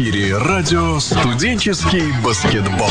эфире 0.00 0.38
радио 0.38 0.98
«Студенческий 0.98 2.10
баскетбол». 2.24 2.88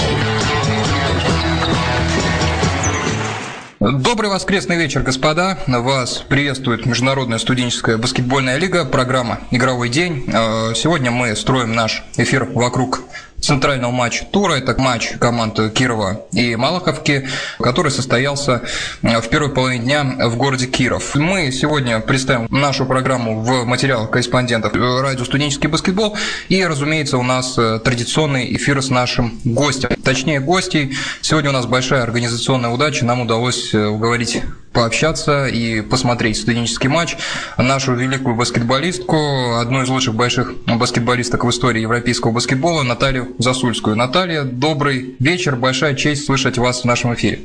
Добрый 3.79 4.29
воскресный 4.29 4.77
вечер, 4.77 5.01
господа. 5.01 5.57
Вас 5.65 6.17
приветствует 6.29 6.85
Международная 6.85 7.39
студенческая 7.39 7.97
баскетбольная 7.97 8.57
лига, 8.57 8.85
программа 8.85 9.39
«Игровой 9.49 9.89
день». 9.89 10.25
Э, 10.27 10.75
сегодня 10.75 11.09
мы 11.09 11.35
строим 11.35 11.73
наш 11.73 12.03
эфир 12.17 12.43
вокруг 12.43 13.01
центрального 13.41 13.91
матча 13.91 14.25
тура. 14.25 14.53
Это 14.53 14.79
матч 14.79 15.13
команд 15.19 15.59
Кирова 15.73 16.25
и 16.31 16.55
Малаховки, 16.55 17.27
который 17.59 17.91
состоялся 17.91 18.63
э, 19.01 19.19
в 19.21 19.29
первой 19.29 19.49
половине 19.49 19.83
дня 19.83 20.03
в 20.27 20.37
городе 20.37 20.65
Киров. 20.67 21.15
Мы 21.15 21.51
сегодня 21.51 21.99
представим 21.99 22.47
нашу 22.49 22.85
программу 22.85 23.41
в 23.41 23.65
материалах 23.65 24.09
корреспондентов 24.11 24.73
радио 24.73 25.25
«Студенческий 25.25 25.69
баскетбол». 25.69 26.17
И, 26.49 26.63
разумеется, 26.63 27.17
у 27.17 27.23
нас 27.23 27.57
э, 27.57 27.79
традиционный 27.83 28.55
эфир 28.55 28.81
с 28.81 28.89
нашим 28.89 29.39
гостем. 29.43 29.89
Точнее, 30.03 30.39
гостей. 30.39 30.95
Сегодня 31.21 31.49
у 31.49 31.53
нас 31.53 31.65
большая 31.65 32.03
организационная 32.03 32.69
удача. 32.69 33.05
Нам 33.05 33.21
удалось 33.21 33.73
э, 33.73 33.85
уговорить 33.85 34.41
пообщаться 34.79 35.47
и 35.47 35.81
посмотреть 35.81 36.37
студенческий 36.37 36.87
матч. 36.87 37.17
Нашу 37.57 37.95
великую 37.95 38.35
баскетболистку, 38.35 39.57
одну 39.59 39.83
из 39.83 39.89
лучших 39.89 40.15
больших 40.15 40.53
баскетболисток 40.67 41.43
в 41.43 41.49
истории 41.49 41.81
европейского 41.81 42.31
баскетбола, 42.31 42.83
Наталью 42.83 43.35
Засульскую. 43.39 43.97
Наталья, 43.97 44.43
добрый 44.43 45.15
вечер, 45.19 45.57
большая 45.57 45.95
честь 45.95 46.25
слышать 46.25 46.57
вас 46.57 46.83
в 46.83 46.85
нашем 46.85 47.13
эфире. 47.13 47.39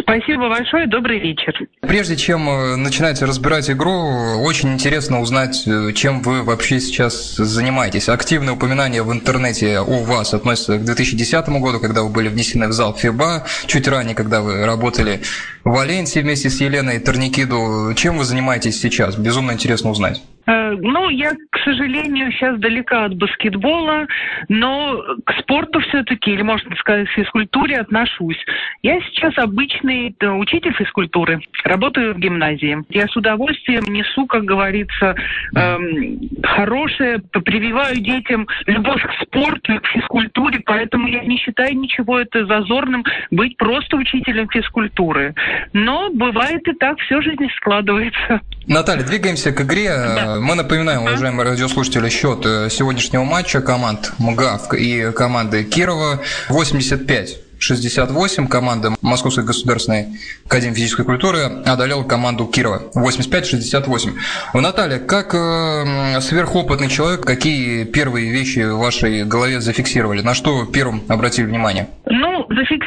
Спасибо 0.00 0.48
большое, 0.48 0.88
добрый 0.88 1.20
вечер. 1.20 1.54
Прежде 1.82 2.16
чем 2.16 2.48
э, 2.48 2.76
начинать 2.76 3.22
разбирать 3.22 3.70
игру, 3.70 4.42
очень 4.42 4.72
интересно 4.72 5.20
узнать, 5.20 5.62
э, 5.66 5.92
чем 5.92 6.22
вы 6.22 6.42
вообще 6.42 6.80
сейчас 6.80 7.36
занимаетесь. 7.36 8.08
Активное 8.08 8.54
упоминание 8.54 9.04
в 9.04 9.12
интернете 9.12 9.78
о 9.78 10.02
вас 10.02 10.34
относится 10.34 10.78
к 10.78 10.84
2010 10.84 11.48
году, 11.60 11.78
когда 11.78 12.02
вы 12.02 12.08
были 12.08 12.28
внесены 12.28 12.66
в 12.66 12.72
зал 12.72 12.94
ФИБА, 12.94 13.46
чуть 13.66 13.86
ранее, 13.86 14.16
когда 14.16 14.40
вы 14.40 14.66
работали 14.66 15.20
Валенсии 15.64 16.20
вместе 16.20 16.50
с 16.50 16.60
Еленой 16.60 16.98
Торникиду. 17.00 17.92
Чем 17.94 18.18
вы 18.18 18.24
занимаетесь 18.24 18.80
сейчас? 18.80 19.16
Безумно 19.16 19.52
интересно 19.52 19.90
узнать. 19.90 20.22
Э, 20.46 20.76
ну, 20.80 21.08
я, 21.10 21.30
к 21.50 21.58
сожалению, 21.64 22.32
сейчас 22.32 22.58
далека 22.58 23.04
от 23.04 23.14
баскетбола, 23.14 24.06
но 24.48 25.02
к 25.24 25.32
спорту 25.40 25.80
все-таки, 25.80 26.32
или, 26.32 26.42
можно 26.42 26.74
сказать, 26.76 27.08
к 27.08 27.12
физкультуре 27.12 27.76
отношусь. 27.76 28.38
Я 28.82 29.00
сейчас 29.02 29.36
обычный 29.38 30.14
э, 30.18 30.28
учитель 30.28 30.72
физкультуры, 30.72 31.40
работаю 31.64 32.14
в 32.14 32.18
гимназии. 32.18 32.78
Я 32.88 33.06
с 33.06 33.16
удовольствием 33.16 33.84
несу, 33.92 34.26
как 34.26 34.44
говорится, 34.44 35.14
эм, 35.54 36.20
хорошее, 36.42 37.18
прививаю 37.18 37.96
детям 37.96 38.48
любовь 38.66 39.02
к 39.02 39.22
спорту 39.22 39.74
и 39.74 39.78
к 39.78 39.86
физкультуре, 39.86 40.60
поэтому 40.64 41.06
я 41.06 41.22
не 41.22 41.36
считаю 41.38 41.76
ничего 41.76 42.18
это 42.18 42.46
зазорным 42.46 43.04
быть 43.30 43.56
просто 43.56 43.96
учителем 43.96 44.48
физкультуры. 44.48 45.34
Но 45.72 46.10
бывает 46.10 46.66
и 46.66 46.72
так, 46.72 46.98
все 46.98 47.20
жизнь 47.22 47.46
складывается. 47.56 48.40
Наталья, 48.66 49.04
двигаемся 49.04 49.52
к 49.52 49.62
игре. 49.62 49.90
Да. 49.90 50.36
Мы 50.40 50.54
напоминаем, 50.54 51.02
уважаемые 51.02 51.48
радиослушатели, 51.48 52.08
счет 52.08 52.44
э, 52.44 52.68
сегодняшнего 52.70 53.24
матча 53.24 53.60
команд 53.60 54.12
МГАВ 54.18 54.74
и 54.74 55.12
команды 55.12 55.64
Кирова 55.64 56.20
85 56.48 57.38
68 57.60 58.48
команда 58.48 58.94
Московской 59.02 59.44
государственной 59.44 60.18
академии 60.46 60.74
физической 60.74 61.04
культуры 61.04 61.40
одолела 61.66 62.02
команду 62.02 62.46
Кирова 62.46 62.90
85-68. 62.94 64.14
Наталья, 64.54 64.98
как 64.98 65.34
э, 65.34 66.20
сверхопытный 66.20 66.88
человек, 66.88 67.20
какие 67.24 67.84
первые 67.84 68.30
вещи 68.30 68.60
в 68.60 68.78
вашей 68.78 69.24
голове 69.24 69.60
зафиксировали? 69.60 70.22
На 70.22 70.34
что 70.34 70.64
первым 70.64 71.02
обратили 71.08 71.46
внимание? 71.46 71.88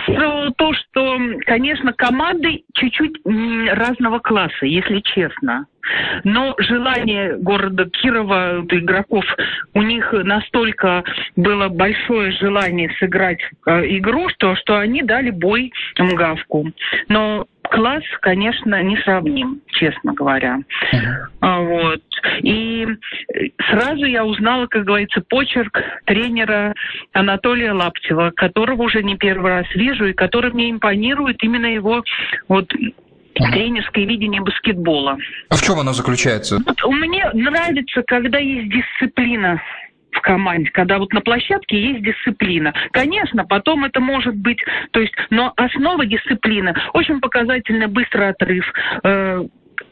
Зафиксировала 0.05 0.51
то, 0.51 0.73
что, 0.73 1.17
конечно, 1.45 1.93
команды 1.93 2.63
чуть-чуть 2.73 3.17
разного 3.71 4.19
класса, 4.19 4.65
если 4.65 4.99
честно. 4.99 5.67
Но 6.23 6.55
желание 6.59 7.35
города 7.37 7.89
Кирова, 7.89 8.65
игроков, 8.69 9.25
у 9.73 9.81
них 9.81 10.13
настолько 10.13 11.03
было 11.35 11.67
большое 11.67 12.31
желание 12.31 12.89
сыграть 12.99 13.41
э, 13.65 13.97
игру, 13.97 14.29
что, 14.29 14.55
что 14.55 14.77
они 14.77 15.01
дали 15.01 15.29
бой 15.29 15.73
МГАВку. 15.99 16.71
Но 17.09 17.47
класс, 17.73 18.03
конечно, 18.21 18.81
не 18.83 18.97
сравним, 18.97 19.61
честно 19.67 20.13
говоря. 20.13 20.59
Uh-huh. 20.93 21.65
Вот. 21.65 22.01
И 22.43 22.87
сразу 23.67 24.05
я 24.05 24.23
узнала, 24.25 24.67
как 24.67 24.83
говорится, 24.83 25.21
почерк 25.27 25.81
тренера 26.05 26.75
Анатолия 27.13 27.71
Лаптева, 27.71 28.31
которого 28.35 28.83
уже 28.83 29.01
не 29.01 29.17
первый 29.17 29.49
раз 29.49 29.65
вижу, 29.73 30.05
и 30.05 30.13
который 30.13 30.51
мне 30.51 30.69
импонирует 30.69 31.43
именно 31.43 31.65
его 31.65 32.03
вот 32.47 32.71
тренерское 33.33 34.05
видение 34.05 34.41
баскетбола. 34.41 35.17
А 35.49 35.55
в 35.55 35.61
чем 35.63 35.79
оно 35.79 35.93
заключается? 35.93 36.59
Вот 36.63 36.77
мне 36.91 37.27
нравится, 37.33 38.03
когда 38.05 38.37
есть 38.37 38.69
дисциплина 38.69 39.59
команде, 40.23 40.71
когда 40.71 40.97
вот 40.97 41.13
на 41.13 41.21
площадке 41.21 41.79
есть 41.79 42.03
дисциплина. 42.03 42.73
Конечно, 42.91 43.45
потом 43.45 43.85
это 43.85 43.99
может 43.99 44.35
быть, 44.35 44.59
то 44.91 44.99
есть, 44.99 45.13
но 45.29 45.53
основа 45.55 46.05
дисциплины 46.05 46.73
очень 46.93 47.19
показательный 47.19 47.87
быстрый 47.87 48.29
отрыв, 48.29 48.65
э, 49.03 49.43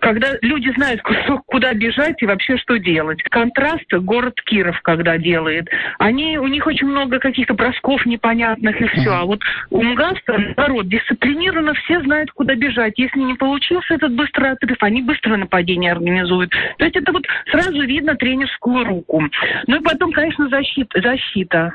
когда 0.01 0.29
люди 0.41 0.71
знают, 0.75 1.01
куда 1.45 1.73
бежать 1.73 2.21
и 2.21 2.25
вообще 2.25 2.57
что 2.57 2.77
делать. 2.77 3.21
Контраст 3.23 3.91
город 3.93 4.41
Киров, 4.41 4.79
когда 4.81 5.17
делает, 5.17 5.69
они, 5.99 6.37
у 6.37 6.47
них 6.47 6.65
очень 6.67 6.87
много 6.87 7.19
каких-то 7.19 7.53
бросков 7.53 8.05
непонятных 8.05 8.81
и 8.81 8.87
все. 8.87 9.11
А 9.11 9.23
вот 9.23 9.41
у 9.69 9.81
МГАСа, 9.81 10.53
народ, 10.57 10.89
дисциплинированно 10.89 11.73
все 11.75 12.01
знают, 12.01 12.31
куда 12.31 12.55
бежать. 12.55 12.97
Если 12.97 13.19
не 13.19 13.35
получился 13.35 13.93
этот 13.93 14.13
быстрый 14.13 14.51
отрыв, 14.51 14.77
они 14.81 15.01
быстро 15.01 15.37
нападение 15.37 15.91
организуют. 15.91 16.51
То 16.77 16.85
есть 16.85 16.97
это 16.97 17.11
вот 17.11 17.25
сразу 17.51 17.81
видно 17.83 18.15
тренерскую 18.15 18.83
руку. 18.83 19.23
Ну 19.67 19.75
и 19.75 19.83
потом, 19.83 20.11
конечно, 20.11 20.49
защита. 20.49 20.99
защита. 21.01 21.73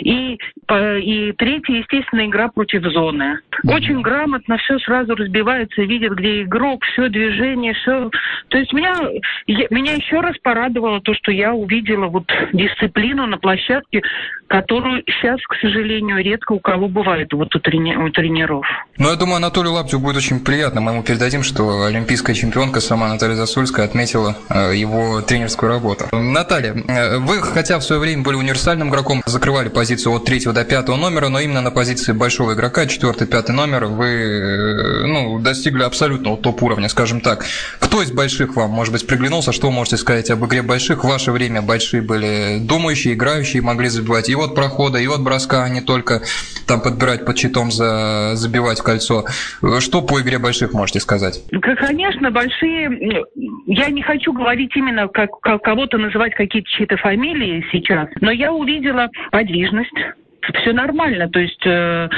И, 0.00 0.38
и 0.70 1.32
третья, 1.36 1.74
естественно, 1.74 2.26
игра 2.26 2.48
против 2.48 2.82
зоны. 2.92 3.38
Очень 3.64 4.00
грамотно 4.00 4.56
все 4.58 4.78
сразу 4.80 5.14
разбивается, 5.14 5.82
видит, 5.82 6.12
где 6.12 6.42
игрок, 6.42 6.84
все 6.84 7.08
движение, 7.08 7.74
все. 7.74 8.10
То 8.48 8.58
есть 8.58 8.72
меня, 8.72 8.94
я, 9.46 9.66
меня 9.70 9.94
еще 9.94 10.20
раз 10.20 10.36
порадовало 10.42 11.00
то, 11.00 11.14
что 11.14 11.32
я 11.32 11.54
увидела 11.54 12.06
вот 12.06 12.24
дисциплину 12.52 13.26
на 13.26 13.38
площадке, 13.38 14.02
которую 14.48 15.02
сейчас, 15.06 15.40
к 15.42 15.54
сожалению, 15.60 16.22
редко 16.22 16.52
у 16.52 16.60
кого 16.60 16.88
бывает 16.88 17.32
вот 17.32 17.54
у, 17.54 17.58
трени, 17.58 17.96
у 17.96 18.10
тренеров. 18.10 18.64
Ну, 18.98 19.10
я 19.10 19.16
думаю, 19.16 19.36
Анатолию 19.36 19.72
Лаптю 19.72 19.98
будет 19.98 20.16
очень 20.16 20.40
приятно. 20.40 20.80
Мы 20.80 20.92
ему 20.92 21.02
передадим, 21.02 21.42
что 21.42 21.84
олимпийская 21.84 22.34
чемпионка 22.34 22.80
сама 22.80 23.08
Наталья 23.08 23.34
Засульская 23.34 23.86
отметила 23.86 24.36
э, 24.48 24.76
его 24.76 25.20
тренерскую 25.22 25.70
работу. 25.70 26.04
Наталья, 26.12 26.74
э, 26.74 27.18
вы, 27.18 27.42
хотя 27.42 27.78
в 27.78 27.82
свое 27.82 28.00
время 28.00 28.22
были 28.22 28.36
универсальным 28.36 28.90
игроком, 28.90 29.22
закрывали 29.26 29.55
занимали 29.56 29.68
позицию 29.68 30.14
от 30.14 30.24
третьего 30.24 30.52
до 30.52 30.64
пятого 30.64 30.96
номера, 30.96 31.28
но 31.28 31.40
именно 31.40 31.62
на 31.62 31.70
позиции 31.70 32.12
большого 32.12 32.52
игрока, 32.52 32.86
четвертый, 32.86 33.26
пятый 33.26 33.52
номер, 33.52 33.86
вы 33.86 34.06
э, 34.06 35.06
ну, 35.06 35.38
достигли 35.38 35.82
абсолютного 35.82 36.36
топ-уровня, 36.36 36.88
скажем 36.88 37.20
так. 37.20 37.46
Кто 37.80 38.02
из 38.02 38.12
больших 38.12 38.56
вам, 38.56 38.70
может 38.70 38.92
быть, 38.92 39.06
приглянулся? 39.06 39.52
Что 39.52 39.70
можете 39.70 39.96
сказать 39.96 40.30
об 40.30 40.44
игре 40.44 40.62
больших? 40.62 41.04
В 41.04 41.08
ваше 41.08 41.32
время 41.32 41.62
большие 41.62 42.02
были 42.02 42.58
думающие, 42.60 43.14
играющие, 43.14 43.62
могли 43.62 43.88
забивать 43.88 44.28
и 44.28 44.34
от 44.34 44.54
прохода, 44.54 44.98
и 44.98 45.06
от 45.06 45.22
броска, 45.22 45.64
а 45.64 45.68
не 45.70 45.80
только 45.80 46.20
там 46.66 46.82
подбирать 46.82 47.24
под 47.24 47.38
щитом, 47.38 47.70
за, 47.70 48.32
забивать 48.34 48.80
кольцо. 48.80 49.24
Что 49.80 50.02
по 50.02 50.20
игре 50.20 50.38
больших 50.38 50.74
можете 50.74 51.00
сказать? 51.00 51.42
Конечно, 51.78 52.30
большие... 52.30 53.24
Я 53.66 53.88
не 53.88 54.02
хочу 54.02 54.32
говорить 54.32 54.76
именно, 54.76 55.08
как, 55.08 55.30
как 55.40 55.62
кого-то 55.62 55.96
называть 55.96 56.34
какие-то 56.34 56.68
чьи-то 56.68 56.96
фамилии 56.98 57.64
сейчас, 57.72 58.08
но 58.20 58.30
я 58.30 58.52
увидела 58.52 59.08
подвижность 59.46 59.94
все 60.54 60.72
нормально. 60.72 61.28
То 61.28 61.40
есть 61.40 61.64
э, 61.66 62.08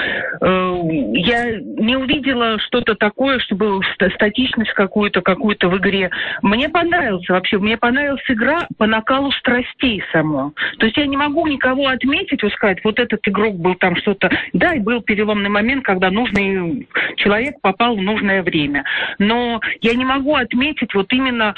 э, 0.41 0.79
я 1.15 1.59
не 1.61 1.97
увидела 1.97 2.59
что-то 2.61 2.95
такое, 2.95 3.39
чтобы 3.41 3.81
статичность 4.15 4.73
какую-то, 4.73 5.21
какую-то 5.23 5.69
в 5.69 5.77
игре. 5.79 6.11
Мне 6.43 6.69
понравился 6.69 7.33
вообще, 7.33 7.59
мне 7.59 7.77
понравилась 7.77 8.23
игра 8.29 8.67
по 8.77 8.87
накалу 8.87 9.31
страстей 9.33 10.03
само. 10.13 10.53
То 10.79 10.87
есть 10.87 10.97
я 10.97 11.07
не 11.07 11.17
могу 11.17 11.47
никого 11.47 11.89
отметить, 11.89 12.43
вот 12.43 12.53
сказать, 12.53 12.79
вот 12.85 12.99
этот 12.99 13.27
игрок 13.27 13.57
был 13.57 13.75
там 13.75 13.97
что-то. 13.97 14.31
Да, 14.53 14.75
и 14.75 14.81
был 14.81 15.03
переломный 15.03 15.51
момент, 15.51 15.85
когда 15.85 16.11
нужный 16.11 16.89
человек 17.17 17.61
попал 17.61 17.97
в 17.97 18.03
нужное 18.03 18.43
время. 18.43 18.85
Но 19.19 19.61
я 19.81 19.95
не 19.95 20.05
могу 20.05 20.35
отметить 20.35 20.95
вот 20.95 21.13
именно 21.13 21.55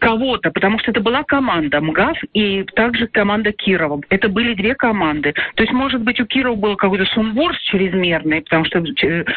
кого-то, 0.00 0.50
потому 0.50 0.78
что 0.78 0.90
это 0.90 1.00
была 1.00 1.22
команда 1.24 1.80
МГАФ 1.80 2.16
и 2.32 2.64
также 2.74 3.06
команда 3.06 3.52
Кирова. 3.52 4.00
Это 4.08 4.28
были 4.28 4.54
две 4.54 4.74
команды. 4.74 5.34
То 5.54 5.62
есть 5.62 5.72
может 5.80 6.02
быть, 6.02 6.20
у 6.20 6.26
Кирова 6.26 6.56
был 6.56 6.76
какой-то 6.76 7.06
сумбур 7.06 7.56
чрезмерный, 7.64 8.42
потому 8.42 8.66
что 8.66 8.84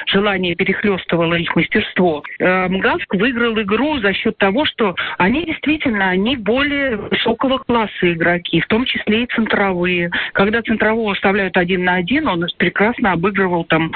желание 0.07 0.55
перехлестывало 0.55 1.35
их 1.35 1.55
мастерство. 1.55 2.21
Э, 2.39 2.67
МГАВСК 2.67 3.15
выиграл 3.15 3.59
игру 3.61 3.99
за 3.99 4.13
счет 4.13 4.37
того, 4.37 4.65
что 4.65 4.93
они 5.17 5.45
действительно, 5.45 6.09
они 6.09 6.35
более 6.35 6.97
высокого 6.97 7.59
класса 7.59 8.11
игроки, 8.11 8.59
в 8.59 8.67
том 8.67 8.83
числе 8.83 9.23
и 9.23 9.27
центровые. 9.27 10.11
Когда 10.33 10.61
центрового 10.61 11.13
оставляют 11.13 11.55
один 11.55 11.85
на 11.85 11.93
один, 11.93 12.27
он 12.27 12.45
прекрасно 12.57 13.13
обыгрывал 13.13 13.63
там 13.63 13.93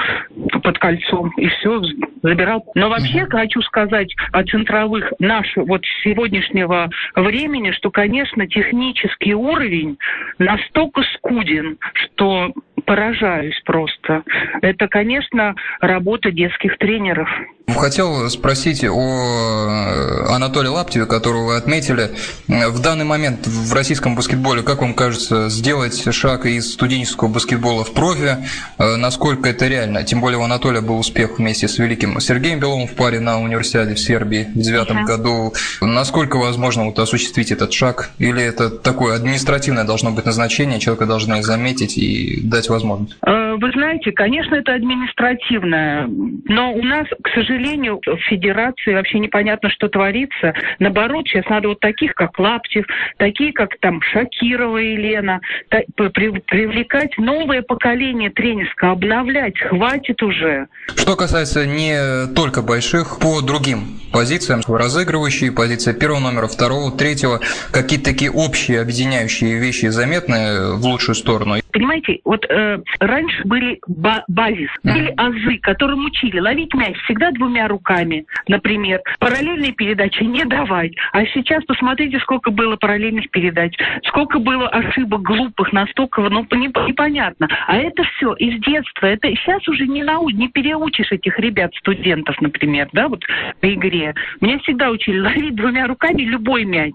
под 0.62 0.78
кольцом 0.78 1.30
и 1.36 1.48
все, 1.48 1.82
забирал. 2.22 2.64
Но 2.74 2.88
вообще 2.88 3.26
хочу 3.26 3.60
сказать 3.60 4.14
о 4.32 4.42
центровых 4.44 5.12
нашего 5.18 5.66
вот 5.66 5.84
сегодняшнего 6.02 6.88
времени, 7.14 7.72
что, 7.72 7.90
конечно, 7.90 8.46
технический 8.46 9.34
уровень 9.34 9.98
настолько 10.38 11.02
скуден, 11.14 11.76
что 11.92 12.37
think 12.38 12.67
поражаюсь 12.88 13.60
просто. 13.66 14.22
Это, 14.62 14.88
конечно, 14.88 15.54
работа 15.80 16.30
детских 16.30 16.78
тренеров. 16.78 17.28
Хотел 17.68 18.30
спросить 18.30 18.82
о 18.82 18.88
э, 18.88 20.32
Анатолии 20.34 20.68
Лаптеве, 20.68 21.04
которого 21.04 21.48
вы 21.48 21.56
отметили. 21.56 22.10
В 22.48 22.80
данный 22.80 23.04
момент 23.04 23.46
в 23.46 23.74
российском 23.74 24.16
баскетболе, 24.16 24.62
как 24.62 24.80
вам 24.80 24.94
кажется, 24.94 25.50
сделать 25.50 26.02
шаг 26.14 26.46
из 26.46 26.72
студенческого 26.72 27.28
баскетбола 27.28 27.84
в 27.84 27.92
профи, 27.92 28.38
э, 28.78 28.96
насколько 28.96 29.50
это 29.50 29.68
реально? 29.68 30.02
Тем 30.02 30.22
более 30.22 30.38
у 30.38 30.42
Анатолия 30.42 30.80
был 30.80 30.98
успех 30.98 31.38
вместе 31.38 31.68
с 31.68 31.78
великим 31.78 32.18
Сергеем 32.20 32.58
Беловым 32.58 32.88
в 32.88 32.94
паре 32.94 33.20
на 33.20 33.38
универсиаде 33.38 33.94
в 33.94 34.00
Сербии 34.00 34.48
в 34.54 34.58
девятом 34.60 35.04
uh-huh. 35.04 35.06
году. 35.06 35.52
Насколько 35.82 36.36
возможно 36.38 36.86
вот 36.86 36.98
осуществить 36.98 37.52
этот 37.52 37.74
шаг? 37.74 38.08
Или 38.18 38.42
это 38.42 38.70
такое 38.70 39.14
административное 39.14 39.84
должно 39.84 40.10
быть 40.10 40.24
назначение, 40.24 40.80
человека 40.80 41.04
должны 41.04 41.42
заметить 41.42 41.98
и 41.98 42.40
дать 42.42 42.70
возможность? 42.70 42.77
Э, 43.26 43.54
вы 43.56 43.70
знаете, 43.72 44.12
конечно, 44.12 44.54
это 44.54 44.74
административное, 44.74 46.08
но 46.08 46.72
у 46.72 46.82
нас, 46.82 47.06
к 47.22 47.28
сожалению, 47.34 48.00
в 48.04 48.16
Федерации 48.28 48.94
вообще 48.94 49.18
непонятно, 49.18 49.70
что 49.70 49.88
творится. 49.88 50.54
Наоборот, 50.78 51.26
сейчас 51.26 51.46
надо 51.46 51.68
вот 51.68 51.80
таких, 51.80 52.14
как 52.14 52.38
Лаптев, 52.38 52.86
такие, 53.16 53.52
как 53.52 53.70
там 53.80 54.00
Шакирова 54.02 54.78
Елена, 54.78 55.40
привлекать 55.68 57.16
новое 57.18 57.62
поколение 57.62 58.30
тренерское, 58.30 58.90
обновлять. 58.90 59.58
Хватит 59.58 60.22
уже. 60.22 60.66
Что 60.96 61.16
касается 61.16 61.66
не 61.66 62.26
только 62.34 62.62
больших, 62.62 63.18
по 63.18 63.40
другим 63.40 64.00
позициям, 64.12 64.60
разыгрывающие, 64.66 65.52
позиция 65.52 65.94
первого 65.94 66.20
номера, 66.20 66.46
второго, 66.46 66.96
третьего, 66.96 67.40
какие-то 67.72 68.06
такие 68.06 68.30
общие 68.30 68.80
объединяющие 68.80 69.58
вещи 69.58 69.86
заметны 69.86 70.74
в 70.76 70.84
лучшую 70.84 71.14
сторону? 71.14 71.56
Понимаете, 71.72 72.20
вот 72.24 72.44
э, 72.48 72.78
раньше 73.00 73.42
были 73.44 73.78
ба- 73.86 74.24
базис, 74.28 74.70
были 74.82 75.12
азы, 75.16 75.58
которым 75.58 76.04
учили 76.04 76.38
ловить 76.38 76.74
мяч 76.74 76.96
всегда 77.04 77.30
двумя 77.32 77.68
руками, 77.68 78.24
например. 78.46 79.00
Параллельные 79.18 79.72
передачи 79.72 80.22
не 80.22 80.44
давать. 80.44 80.92
А 81.12 81.24
сейчас 81.26 81.64
посмотрите, 81.64 82.18
сколько 82.20 82.50
было 82.50 82.76
параллельных 82.76 83.30
передач, 83.30 83.74
сколько 84.04 84.38
было 84.38 84.68
ошибок 84.68 85.22
глупых, 85.22 85.72
настолько, 85.72 86.22
ну, 86.22 86.46
непонятно. 86.52 87.48
А 87.66 87.76
это 87.76 88.02
все 88.04 88.34
из 88.34 88.60
детства. 88.62 89.06
Это 89.06 89.28
сейчас 89.36 89.66
уже 89.68 89.86
не 89.86 90.02
нау, 90.02 90.28
не 90.30 90.48
переучишь 90.48 91.12
этих 91.12 91.38
ребят, 91.38 91.74
студентов, 91.76 92.40
например, 92.40 92.88
да, 92.92 93.08
вот 93.08 93.24
по 93.60 93.72
игре. 93.72 94.14
Меня 94.40 94.58
всегда 94.60 94.90
учили 94.90 95.18
ловить 95.18 95.54
двумя 95.54 95.86
руками 95.86 96.22
любой 96.22 96.64
мяч. 96.64 96.94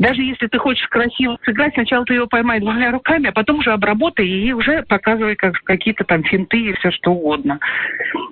Даже 0.00 0.22
если 0.22 0.46
ты 0.46 0.58
хочешь 0.58 0.88
красиво 0.88 1.38
сыграть, 1.44 1.74
сначала 1.74 2.06
ты 2.06 2.14
его 2.14 2.26
поймай 2.26 2.58
двумя 2.58 2.90
руками, 2.90 3.28
а 3.28 3.32
потом 3.32 3.58
уже 3.58 3.70
обработай 3.70 4.26
и 4.26 4.50
уже 4.54 4.82
показывай 4.84 5.36
как, 5.36 5.62
какие-то 5.62 6.04
там 6.04 6.24
финты 6.24 6.58
и 6.58 6.72
все 6.72 6.90
что 6.90 7.12
угодно. 7.12 7.60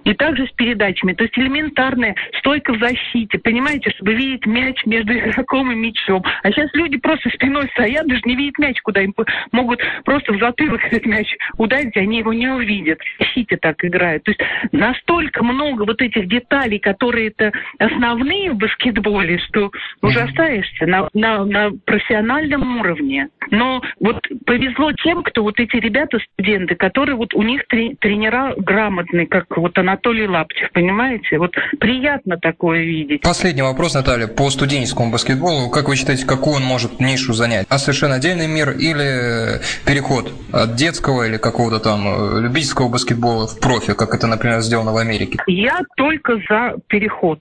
И 0.04 0.14
также 0.14 0.46
с 0.46 0.50
передачами. 0.52 1.12
То 1.12 1.24
есть 1.24 1.38
элементарная 1.38 2.16
стойка 2.38 2.72
в 2.72 2.78
защите, 2.78 3.38
понимаете, 3.38 3.90
чтобы 3.90 4.14
видеть 4.14 4.46
мяч 4.46 4.84
между 4.86 5.12
игроком 5.12 5.70
и 5.70 5.74
мячом. 5.74 6.24
А 6.42 6.50
сейчас 6.50 6.72
люди 6.72 6.96
просто 6.96 7.28
спиной 7.28 7.68
стоят, 7.74 8.06
даже 8.06 8.22
не 8.24 8.34
видят 8.34 8.58
мяч, 8.58 8.80
куда 8.80 9.02
им 9.02 9.14
могут 9.52 9.82
просто 10.06 10.32
в 10.32 10.38
затылок 10.38 10.82
этот 10.86 11.04
мяч 11.04 11.30
ударить, 11.58 11.98
они 11.98 12.20
его 12.20 12.32
не 12.32 12.48
увидят. 12.48 12.98
Защите 13.18 13.58
так 13.58 13.84
играют. 13.84 14.24
То 14.24 14.30
есть 14.30 14.40
настолько 14.72 15.44
много 15.44 15.82
вот 15.82 16.00
этих 16.00 16.28
деталей, 16.28 16.78
которые 16.78 17.28
это 17.28 17.52
основные 17.78 18.52
в 18.52 18.56
баскетболе, 18.56 19.38
что 19.40 19.70
ужасаешься 20.00 20.86
на, 20.86 21.08
на, 21.12 21.44
на 21.44 21.57
на 21.58 21.70
профессиональном 21.84 22.81
уровне. 22.81 23.28
Но 23.50 23.81
вот 24.00 24.20
повезло 24.44 24.93
тем, 24.93 25.22
кто 25.22 25.43
вот 25.43 25.58
эти 25.58 25.76
ребята, 25.76 26.19
студенты, 26.34 26.75
которые 26.75 27.16
вот 27.16 27.34
у 27.34 27.43
них 27.43 27.62
тренера 27.66 28.55
грамотные, 28.56 29.26
как 29.26 29.44
вот 29.56 29.76
Анатолий 29.78 30.28
Лаптев, 30.28 30.70
понимаете? 30.72 31.38
Вот 31.38 31.55
приятно 31.81 32.37
такое 32.37 32.84
видеть. 32.84 33.22
Последний 33.22 33.62
вопрос, 33.62 33.94
Наталья, 33.94 34.26
по 34.26 34.50
студенческому 34.50 35.10
баскетболу. 35.10 35.70
Как 35.70 35.88
вы 35.88 35.96
считаете, 35.96 36.26
какую 36.26 36.56
он 36.56 36.62
может 36.62 37.00
нишу 37.00 37.32
занять? 37.32 37.66
А 37.69 37.78
совершенно 37.78 38.16
отдельный 38.16 38.46
мир 38.46 38.70
или 38.70 39.61
переход 39.87 40.32
от 40.52 40.76
детского 40.76 41.26
или 41.26 41.38
какого-то 41.38 41.81
там 41.81 42.06
э, 42.06 42.40
любительского 42.43 42.88
баскетбола 42.88 43.46
в 43.46 43.58
профи, 43.61 43.94
как 43.94 44.14
это, 44.14 44.26
например, 44.26 44.61
сделано 44.61 44.93
в 44.93 44.96
Америке? 44.96 45.38
Я 45.46 45.81
только 45.96 46.38
за 46.49 46.75
переход. 46.88 47.40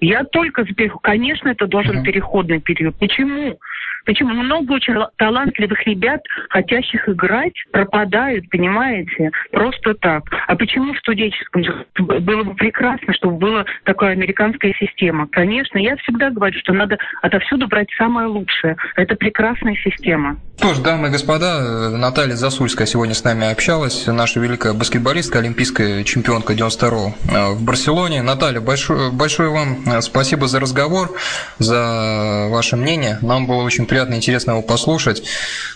Я 0.00 0.24
только 0.24 0.64
за 0.64 0.72
переход. 0.74 1.02
Конечно, 1.02 1.48
это 1.48 1.66
должен 1.66 1.98
uh-huh. 1.98 2.04
переходный 2.04 2.60
период. 2.60 2.96
Почему? 2.98 3.58
Почему 4.06 4.30
много 4.34 4.72
очень 4.72 4.94
талантливых 5.16 5.86
ребят, 5.86 6.22
хотящих 6.48 7.08
играть, 7.08 7.52
пропадают, 7.70 8.48
понимаете, 8.48 9.30
просто 9.52 9.94
так. 9.94 10.24
А 10.46 10.56
почему 10.56 10.94
в 10.94 10.98
студенческом? 10.98 11.62
Было 11.98 12.44
бы 12.44 12.54
прекрасно, 12.54 13.12
чтобы 13.12 13.36
была 13.36 13.66
такая 13.84 14.12
американская 14.12 14.72
система. 14.78 15.28
Конечно, 15.28 15.78
я 15.78 15.96
всегда 15.96 16.30
говорю, 16.30 16.58
что 16.60 16.72
надо 16.72 16.98
отовсюду 17.22 17.68
брать 17.68 17.88
самое 17.98 18.26
лучшее. 18.26 18.76
Это 18.96 19.16
прекрасная 19.16 19.74
система. 19.76 20.38
Что 20.60 20.74
ж, 20.74 20.80
дамы 20.80 21.08
и 21.08 21.10
господа, 21.10 21.88
Наталья 21.88 22.36
Засульская 22.36 22.86
сегодня 22.86 23.14
с 23.14 23.24
нами 23.24 23.50
общалась, 23.50 24.06
наша 24.06 24.40
великая 24.40 24.74
баскетболистка, 24.74 25.38
олимпийская 25.38 26.04
чемпионка 26.04 26.52
92-го 26.52 27.14
э, 27.30 27.50
в 27.52 27.62
Барселоне. 27.62 28.20
Наталья, 28.20 28.60
большое, 28.60 29.10
большое 29.10 29.48
вам 29.48 29.82
э, 29.86 30.02
спасибо 30.02 30.48
за 30.48 30.60
разговор, 30.60 31.16
за 31.58 32.48
ваше 32.50 32.76
мнение. 32.76 33.18
Нам 33.22 33.46
было 33.46 33.62
очень 33.62 33.86
приятно 33.86 34.12
и 34.12 34.16
интересно 34.18 34.50
его 34.50 34.60
послушать. 34.60 35.22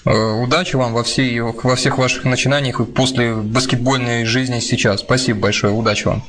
Э, 0.04 0.10
удачи 0.10 0.76
вам 0.76 0.92
во, 0.92 1.02
всей, 1.02 1.40
во 1.40 1.76
всех 1.76 1.96
ваших 1.96 2.24
начинаниях 2.24 2.80
и 2.80 2.84
после 2.84 3.32
баскетбольной 3.32 4.26
жизни 4.26 4.60
сейчас. 4.60 5.00
Спасибо 5.00 5.40
большое, 5.40 5.72
удачи 5.72 6.06
вам. 6.06 6.22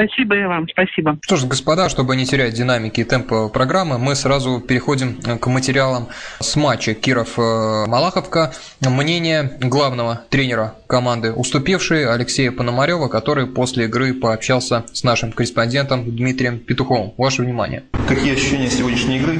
Спасибо 0.00 0.36
и 0.36 0.44
вам, 0.44 0.66
спасибо. 0.68 1.18
Что 1.20 1.36
ж, 1.36 1.44
господа, 1.44 1.90
чтобы 1.90 2.16
не 2.16 2.24
терять 2.24 2.54
динамики 2.54 3.00
и 3.00 3.04
темпа 3.04 3.48
программы, 3.48 3.98
мы 3.98 4.14
сразу 4.14 4.60
переходим 4.60 5.20
к 5.38 5.46
материалам 5.46 6.08
с 6.38 6.56
матча 6.56 6.94
Киров-Малаховка. 6.94 8.54
Мнение 8.80 9.58
главного 9.60 10.22
тренера 10.30 10.74
команды 10.86 11.32
уступившей 11.32 12.10
Алексея 12.10 12.50
Пономарева, 12.50 13.08
который 13.08 13.46
после 13.46 13.84
игры 13.84 14.14
пообщался 14.14 14.86
с 14.92 15.04
нашим 15.04 15.32
корреспондентом 15.32 16.04
Дмитрием 16.04 16.58
Петуховым. 16.60 17.12
Ваше 17.18 17.42
внимание. 17.42 17.84
Какие 18.08 18.34
ощущения 18.34 18.70
сегодняшней 18.70 19.18
игры? 19.18 19.36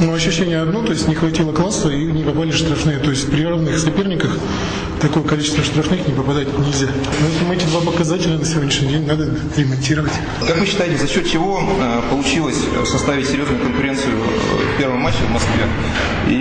Ну, 0.00 0.14
ощущение 0.14 0.60
одно, 0.60 0.82
то 0.82 0.92
есть 0.92 1.08
не 1.08 1.14
хватило 1.16 1.52
класса 1.52 1.88
и 1.88 2.04
не 2.04 2.22
попали 2.22 2.52
штрафные. 2.52 2.98
То 2.98 3.10
есть 3.10 3.28
при 3.30 3.42
равных 3.44 3.78
соперниках 3.78 4.38
такое 5.00 5.24
количество 5.24 5.64
штрафных 5.64 6.06
не 6.06 6.14
попадать 6.14 6.46
нельзя. 6.56 6.86
Поэтому 7.20 7.52
эти 7.52 7.64
два 7.66 7.80
показателя 7.80 8.38
на 8.38 8.44
сегодняшний 8.44 8.88
день 8.88 9.06
надо 9.06 9.28
ремонтировать. 9.56 10.12
Как 10.46 10.56
вы 10.56 10.66
считаете, 10.66 10.98
за 10.98 11.08
счет 11.08 11.28
чего 11.28 11.60
э, 11.60 12.00
получилось 12.10 12.60
составить 12.84 13.26
серьезную 13.26 13.60
конкуренцию 13.60 14.16
в 14.16 14.20
э, 14.20 14.78
первом 14.78 15.00
матче 15.00 15.18
в 15.28 15.32
Москве? 15.32 15.64
И 16.28 16.37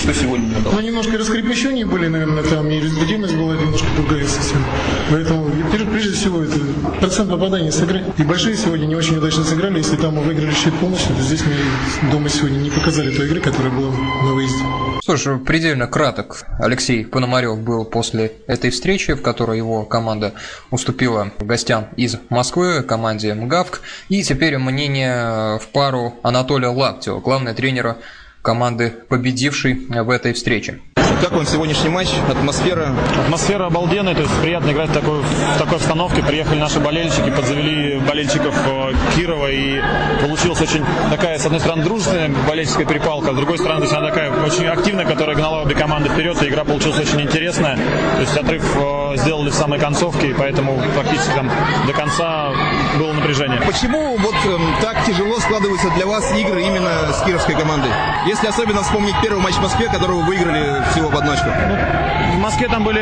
что 0.00 0.14
сегодня 0.14 0.46
не 0.46 0.54
Ну, 0.54 0.80
немножко 0.80 1.18
раскрепощения 1.18 1.84
были, 1.84 2.08
наверное, 2.08 2.42
там 2.42 2.68
и 2.70 2.80
результативность 2.80 3.34
была 3.36 3.54
немножко 3.54 3.86
другая 3.96 4.26
совсем. 4.26 4.64
Поэтому, 5.10 5.50
прежде 5.70 6.12
всего, 6.12 6.42
это 6.42 6.58
процент 7.00 7.30
попадания 7.30 7.70
с 7.70 7.82
игры. 7.82 8.02
И 8.16 8.22
большие 8.22 8.56
сегодня 8.56 8.86
не 8.86 8.96
очень 8.96 9.16
удачно 9.18 9.44
сыграли. 9.44 9.78
Если 9.78 9.96
там 9.96 10.14
мы 10.14 10.22
выиграли 10.22 10.52
счет 10.54 10.74
полностью, 10.78 11.14
то 11.14 11.22
здесь 11.22 11.42
мы 11.44 12.10
дома 12.10 12.28
сегодня 12.30 12.56
не 12.56 12.70
показали 12.70 13.14
той 13.14 13.26
игры, 13.26 13.40
которая 13.40 13.70
была 13.72 13.90
на 13.90 14.32
выезде. 14.32 14.64
Что 15.02 15.16
ж, 15.16 15.38
предельно 15.38 15.86
краток 15.86 16.44
Алексей 16.58 17.04
Пономарев 17.04 17.58
был 17.58 17.84
после 17.84 18.32
этой 18.46 18.70
встречи, 18.70 19.14
в 19.14 19.22
которой 19.22 19.58
его 19.58 19.84
команда 19.84 20.32
уступила 20.70 21.32
гостям 21.40 21.88
из 21.96 22.16
Москвы, 22.30 22.82
команде 22.82 23.34
МГАВК. 23.34 23.82
И 24.08 24.22
теперь 24.22 24.56
мнение 24.56 25.58
в 25.58 25.68
пару 25.72 26.14
Анатолия 26.22 26.68
Лаптева, 26.68 27.20
главного 27.20 27.54
тренера 27.54 27.98
команды, 28.42 28.90
победившей 29.08 29.74
в 29.74 30.10
этой 30.10 30.32
встрече. 30.32 30.80
Как 31.22 31.32
вам 31.32 31.44
сегодняшний 31.44 31.90
матч? 31.90 32.08
Атмосфера? 32.28 32.94
Атмосфера 33.24 33.66
обалденная, 33.66 34.14
то 34.14 34.22
есть 34.22 34.32
приятно 34.40 34.70
играть 34.70 34.90
в 34.90 34.94
такой, 34.94 35.20
в 35.20 35.58
такой 35.58 35.76
обстановке. 35.76 36.22
Приехали 36.22 36.58
наши 36.58 36.80
болельщики, 36.80 37.30
подзавели 37.30 37.98
болельщиков 37.98 38.54
э, 38.66 38.92
Кирова 39.14 39.50
и 39.50 39.80
получилась 40.22 40.60
очень 40.62 40.82
такая, 41.10 41.38
с 41.38 41.44
одной 41.44 41.60
стороны, 41.60 41.82
дружественная 41.84 42.30
болельческая 42.48 42.86
перепалка, 42.86 43.30
а 43.30 43.32
с 43.34 43.36
другой 43.36 43.58
стороны, 43.58 43.80
то 43.80 43.84
есть 43.84 43.94
она 43.94 44.08
такая 44.08 44.30
очень 44.30 44.66
активная, 44.66 45.04
которая 45.04 45.36
гнала 45.36 45.62
обе 45.62 45.74
команды 45.74 46.08
вперед, 46.08 46.42
и 46.42 46.48
игра 46.48 46.64
получилась 46.64 46.98
очень 46.98 47.20
интересная. 47.20 47.76
То 47.76 48.20
есть 48.20 48.36
отрыв 48.36 48.64
э, 48.76 49.16
сделали 49.16 49.50
в 49.50 49.54
самой 49.54 49.78
концовке, 49.78 50.30
и 50.30 50.32
поэтому 50.32 50.80
фактически 50.96 51.34
там 51.34 51.50
до 51.86 51.92
конца 51.92 52.50
было 52.98 53.12
напряжение. 53.12 53.60
Почему 53.66 54.16
вот 54.16 54.34
э, 54.46 54.58
так 54.80 55.04
тяжело 55.04 55.38
складываются 55.40 55.90
для 55.90 56.06
вас 56.06 56.32
игры 56.34 56.62
именно 56.62 57.12
с 57.12 57.22
кировской 57.24 57.54
командой? 57.54 57.90
Если 58.26 58.46
особенно 58.46 58.82
вспомнить 58.82 59.14
первый 59.22 59.42
матч 59.42 59.54
в 59.54 59.62
Москве, 59.62 59.88
который 59.88 60.16
вы 60.16 60.22
выиграли 60.22 60.82
всего 61.00 61.10
в. 61.10 61.46
Ну, 61.68 62.36
в 62.36 62.38
Москве 62.38 62.68
там 62.68 62.84
были 62.84 63.00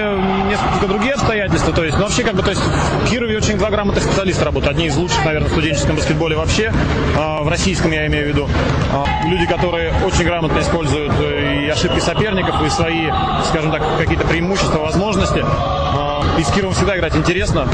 несколько 0.48 0.86
другие 0.86 1.14
обстоятельства, 1.14 1.72
то 1.72 1.84
есть, 1.84 1.96
ну, 1.96 2.04
вообще, 2.04 2.22
как 2.22 2.34
бы, 2.34 2.42
то 2.42 2.50
есть, 2.50 2.62
в 2.62 3.10
Кирове 3.10 3.36
очень 3.36 3.58
два 3.58 3.70
грамотных 3.70 4.04
специалиста 4.04 4.44
работают, 4.44 4.76
одни 4.76 4.86
из 4.86 4.96
лучших, 4.96 5.24
наверное, 5.24 5.48
в 5.48 5.52
студенческом 5.52 5.96
баскетболе 5.96 6.36
вообще, 6.36 6.72
э, 7.16 7.42
в 7.42 7.48
российском 7.48 7.90
я 7.90 8.06
имею 8.06 8.26
в 8.26 8.28
виду. 8.28 8.48
Э, 8.92 9.28
люди, 9.28 9.46
которые 9.46 9.92
очень 10.04 10.24
грамотно 10.24 10.60
используют 10.60 11.12
э, 11.18 11.64
и 11.64 11.68
ошибки 11.68 11.98
соперников, 11.98 12.62
и 12.64 12.70
свои, 12.70 13.10
скажем 13.48 13.72
так, 13.72 13.82
какие-то 13.98 14.26
преимущества, 14.26 14.78
возможности. 14.78 15.44
Э, 15.44 16.40
и 16.40 16.44
с 16.44 16.50
Кировом 16.52 16.74
всегда 16.74 16.96
играть 16.96 17.16
интересно. 17.16 17.68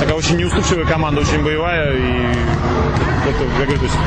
Такая 0.00 0.14
очень 0.14 0.36
неуступчивая 0.36 0.84
команда, 0.84 1.20
очень 1.20 1.42
боевая, 1.44 1.92
и 1.92 2.28
это, 3.28 3.44
я 3.60 3.66
говорю, 3.66 3.78
то 3.78 3.84
есть, 3.84 3.98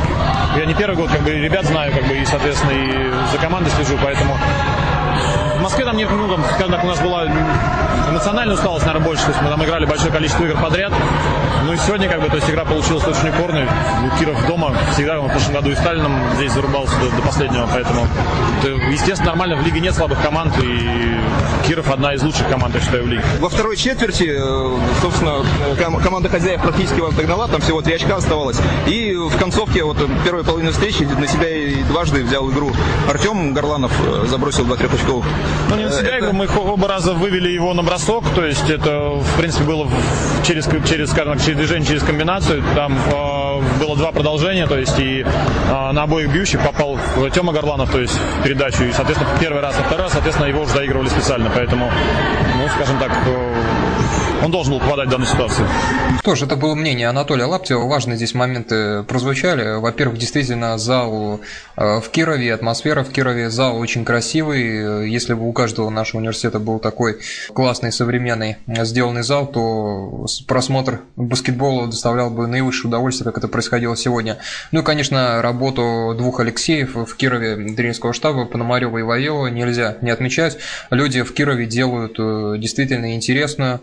я 0.57 0.65
не 0.65 0.73
первый 0.73 0.95
год, 0.95 1.09
как 1.11 1.21
бы, 1.21 1.31
ребят 1.31 1.65
знаю, 1.65 1.93
как 1.93 2.07
бы, 2.07 2.15
и, 2.15 2.25
соответственно, 2.25 2.71
и 2.71 3.31
за 3.31 3.37
командой 3.37 3.69
слежу, 3.71 3.97
поэтому 4.03 4.35
в 5.61 5.63
Москве 5.63 5.85
там, 5.85 5.95
ну, 5.95 6.27
там, 6.27 6.43
скажем 6.55 6.71
так, 6.71 6.83
у 6.83 6.87
нас 6.87 6.99
была 7.01 7.27
эмоциональная 8.09 8.55
усталость, 8.55 8.83
наверное, 8.85 9.05
больше. 9.05 9.23
То 9.25 9.29
есть 9.29 9.41
мы 9.43 9.49
там 9.49 9.63
играли 9.63 9.85
большое 9.85 10.11
количество 10.11 10.43
игр 10.43 10.59
подряд. 10.59 10.91
Ну 11.65 11.73
и 11.73 11.77
сегодня, 11.77 12.09
как 12.09 12.19
бы, 12.19 12.29
то 12.29 12.37
есть 12.37 12.49
игра 12.49 12.65
получилась 12.65 13.03
очень 13.03 13.29
упорной. 13.29 13.67
Киров 14.19 14.43
дома 14.47 14.73
всегда, 14.93 15.19
в 15.19 15.29
прошлом 15.29 15.53
году 15.53 15.69
и 15.69 15.75
Сталином 15.75 16.19
здесь 16.35 16.51
зарубался 16.51 16.95
до, 16.97 17.15
до 17.15 17.21
последнего, 17.21 17.69
поэтому, 17.71 18.07
это, 18.59 18.69
естественно, 18.91 19.29
нормально. 19.29 19.57
В 19.57 19.63
лиге 19.63 19.79
нет 19.79 19.93
слабых 19.93 20.19
команд, 20.23 20.51
и 20.63 21.15
Киров 21.67 21.91
одна 21.91 22.15
из 22.15 22.23
лучших 22.23 22.49
команд, 22.49 22.73
я 22.73 22.81
считаю, 22.81 23.03
в 23.03 23.07
лиге. 23.07 23.23
Во 23.39 23.49
второй 23.49 23.77
четверти, 23.77 24.31
э, 24.35 24.79
собственно, 25.01 25.45
ком- 25.77 26.01
команда 26.01 26.29
хозяев 26.29 26.61
практически 26.61 26.99
вас 26.99 27.13
догнала, 27.13 27.47
там 27.47 27.61
всего 27.61 27.83
три 27.83 27.93
очка 27.93 28.15
оставалось. 28.15 28.59
И 28.87 29.13
в 29.13 29.37
концовке 29.37 29.83
вот 29.83 29.97
первой 30.25 30.43
половины 30.43 30.71
встречи 30.71 31.03
на 31.03 31.27
себя 31.27 31.47
и 31.49 31.83
дважды 31.83 32.23
взял 32.23 32.49
игру 32.49 32.71
Артем 33.07 33.53
Горланов, 33.53 33.91
э, 34.07 34.25
забросил 34.27 34.65
два 34.65 34.75
трехочковых. 34.75 35.25
Ну, 35.69 35.77
не 35.77 35.85
на 35.85 35.91
себя 35.91 36.19
игру, 36.19 36.33
мы 36.33 36.47
оба 36.47 36.87
раза 36.87 37.13
вывели 37.13 37.49
его 37.49 37.73
на 37.73 37.81
бросок, 37.83 38.23
то 38.35 38.45
есть 38.45 38.69
это, 38.69 39.09
в 39.09 39.37
принципе, 39.37 39.63
было 39.63 39.87
через, 40.43 40.67
через, 40.87 41.11
скажем 41.11 41.33
так, 41.33 41.43
через 41.43 41.57
движение, 41.57 41.87
через 41.87 42.03
комбинацию, 42.03 42.63
там 42.75 42.93
э, 42.93 43.79
было 43.79 43.95
два 43.95 44.11
продолжения, 44.11 44.67
то 44.67 44.77
есть 44.77 44.99
и 44.99 45.21
э, 45.21 45.91
на 45.91 46.03
обоих 46.03 46.31
бьющих 46.31 46.59
попал 46.61 46.97
Тёма 47.33 47.53
Горланов, 47.53 47.89
то 47.91 47.99
есть 47.99 48.13
в 48.39 48.43
передачу, 48.43 48.83
и, 48.83 48.91
соответственно, 48.91 49.31
первый 49.39 49.61
раз, 49.61 49.75
а 49.79 49.83
второй 49.83 50.03
раз, 50.03 50.13
соответственно, 50.13 50.47
его 50.47 50.63
уже 50.63 50.73
доигрывали 50.73 51.07
специально, 51.07 51.49
поэтому, 51.53 51.89
ну, 52.57 52.67
скажем 52.75 52.97
так, 52.99 53.11
э, 53.25 53.53
он 54.43 54.51
должен 54.51 54.73
был 54.73 54.79
попадать 54.79 55.07
в 55.07 55.11
данную 55.11 55.29
ситуацию. 55.29 55.67
Что 56.21 56.45
это 56.45 56.55
было 56.55 56.75
мнение 56.75 57.07
Анатолия 57.07 57.45
Лаптева. 57.45 57.87
Важные 57.87 58.15
здесь 58.15 58.33
моменты 58.33 59.03
прозвучали. 59.03 59.79
Во-первых, 59.79 60.17
действительно, 60.17 60.77
зал 60.77 61.41
в 61.75 62.03
Кирове, 62.11 62.53
атмосфера 62.53 63.03
в 63.03 63.11
Кирове, 63.11 63.49
зал 63.49 63.77
очень 63.77 64.05
красивый. 64.05 65.09
Если 65.09 65.33
бы 65.33 65.47
у 65.47 65.51
каждого 65.51 65.89
нашего 65.89 66.19
университета 66.19 66.59
был 66.59 66.79
такой 66.79 67.19
классный, 67.53 67.91
современный, 67.91 68.57
сделанный 68.67 69.23
зал, 69.23 69.47
то 69.47 70.25
просмотр 70.47 71.01
баскетбола 71.15 71.87
доставлял 71.87 72.29
бы 72.29 72.47
наивысшее 72.47 72.89
удовольствие, 72.89 73.25
как 73.25 73.37
это 73.37 73.47
происходило 73.47 73.97
сегодня. 73.97 74.37
Ну 74.71 74.79
и, 74.81 74.83
конечно, 74.83 75.41
работу 75.41 76.15
двух 76.17 76.39
Алексеев 76.39 76.95
в 76.95 77.15
Кирове 77.15 77.73
тренерского 77.73 78.13
штаба, 78.13 78.45
Пономарева 78.45 78.97
и 78.97 79.01
Ваева, 79.01 79.47
нельзя 79.47 79.97
не 80.01 80.11
отмечать. 80.11 80.57
Люди 80.89 81.23
в 81.23 81.33
Кирове 81.33 81.65
делают 81.65 82.13
действительно 82.59 83.15
интересную 83.15 83.81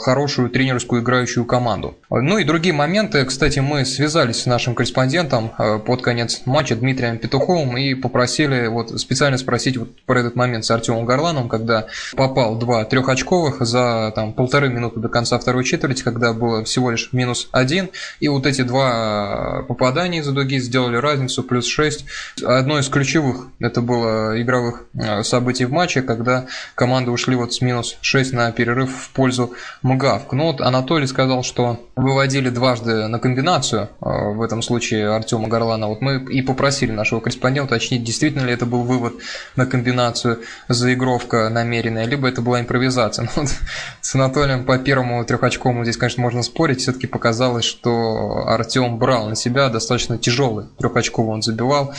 хорошую 0.00 0.50
тренерскую 0.50 1.02
играющую 1.02 1.44
команду. 1.44 1.96
Ну 2.10 2.38
и 2.38 2.44
другие 2.44 2.74
моменты. 2.74 3.24
Кстати, 3.24 3.58
мы 3.58 3.84
связались 3.84 4.42
с 4.42 4.46
нашим 4.46 4.74
корреспондентом 4.74 5.50
под 5.86 6.02
конец 6.02 6.42
матча 6.44 6.76
Дмитрием 6.76 7.18
Петуховым 7.18 7.76
и 7.76 7.94
попросили 7.94 8.66
вот 8.66 9.00
специально 9.00 9.38
спросить 9.38 9.76
вот 9.76 9.88
про 10.02 10.20
этот 10.20 10.36
момент 10.36 10.64
с 10.64 10.70
Артемом 10.70 11.04
Горланом, 11.04 11.48
когда 11.48 11.86
попал 12.16 12.56
два 12.56 12.84
трехочковых 12.84 13.64
за 13.64 14.12
там, 14.14 14.32
полторы 14.32 14.68
минуты 14.68 15.00
до 15.00 15.08
конца 15.08 15.38
второй 15.38 15.64
четверти, 15.64 16.02
когда 16.02 16.32
было 16.32 16.64
всего 16.64 16.90
лишь 16.90 17.12
минус 17.12 17.48
один. 17.52 17.90
И 18.20 18.28
вот 18.28 18.46
эти 18.46 18.62
два 18.62 19.64
попадания 19.68 20.18
из-за 20.18 20.32
дуги 20.32 20.58
сделали 20.58 20.96
разницу, 20.96 21.42
плюс 21.42 21.66
6. 21.66 22.04
Одно 22.44 22.78
из 22.78 22.88
ключевых 22.88 23.48
это 23.60 23.80
было 23.80 24.40
игровых 24.40 24.84
событий 25.22 25.64
в 25.64 25.72
матче, 25.72 26.02
когда 26.02 26.46
команды 26.74 27.10
ушли 27.10 27.36
вот 27.36 27.52
с 27.52 27.60
минус 27.60 27.96
6 28.00 28.32
на 28.32 28.52
перерыв 28.52 28.90
в 28.94 29.10
пользу 29.10 29.52
МГАВК. 29.82 30.32
Ну 30.32 30.44
вот 30.44 30.60
Анатолий 30.60 31.06
сказал, 31.06 31.42
что 31.42 31.80
выводили 31.96 32.48
дважды 32.48 33.06
на 33.08 33.18
комбинацию, 33.18 33.88
в 34.00 34.42
этом 34.42 34.62
случае 34.62 35.10
Артема 35.10 35.48
Горлана. 35.48 35.88
Вот 35.88 36.00
мы 36.00 36.16
и 36.16 36.42
попросили 36.42 36.92
нашего 36.92 37.20
корреспондента 37.20 37.74
уточнить, 37.74 38.04
действительно 38.04 38.44
ли 38.46 38.52
это 38.52 38.66
был 38.66 38.82
вывод 38.82 39.14
на 39.56 39.66
комбинацию 39.66 40.40
заигровка 40.68 41.48
намеренная, 41.48 42.06
либо 42.06 42.28
это 42.28 42.42
была 42.42 42.60
импровизация. 42.60 43.24
Ну, 43.34 43.42
вот 43.42 43.52
с 44.00 44.14
Анатолием 44.14 44.64
по 44.64 44.78
первому 44.78 45.24
трехочковому 45.24 45.82
здесь, 45.82 45.96
конечно, 45.96 46.22
можно 46.22 46.42
спорить. 46.42 46.80
Все-таки 46.80 47.06
показалось, 47.06 47.64
что 47.64 48.44
Артем 48.46 48.98
брал 48.98 49.28
на 49.28 49.34
себя 49.34 49.68
достаточно 49.70 50.18
тяжелый 50.18 50.66
трехочковый 50.78 51.34
он 51.34 51.42
забивал. 51.42 51.94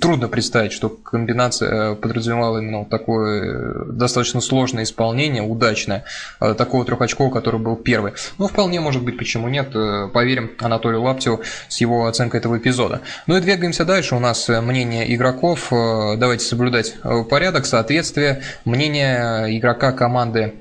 Трудно 0.00 0.28
представить, 0.28 0.72
что 0.72 0.88
комбинация 0.88 1.94
подразумевала 1.96 2.58
именно 2.58 2.80
вот 2.80 2.90
такое 2.90 3.84
достаточно 3.86 4.40
сложное 4.40 4.84
исполнение, 4.84 5.42
удачное, 5.42 6.04
такого 6.38 6.84
трехочкового, 6.84 7.32
который 7.32 7.58
был 7.58 7.74
первый. 7.74 8.12
Ну, 8.38 8.46
вполне 8.46 8.80
может 8.80 9.02
быть, 9.02 9.18
почему 9.18 9.48
нет. 9.48 9.72
Поверим 10.12 10.52
Анатолию 10.60 11.02
Лаптеву 11.02 11.40
с 11.68 11.80
его 11.80 12.06
оценкой 12.06 12.38
этого 12.38 12.58
эпизода. 12.58 13.00
Ну 13.26 13.36
и 13.36 13.40
двигаемся 13.40 13.84
дальше. 13.84 14.14
У 14.14 14.20
нас 14.20 14.48
мнение 14.48 15.12
игроков. 15.14 15.68
Давайте 15.70 16.44
соблюдать 16.44 16.94
порядок, 17.28 17.66
соответствие. 17.66 18.42
Мнение 18.64 19.58
игрока 19.58 19.92
команды 19.92 20.54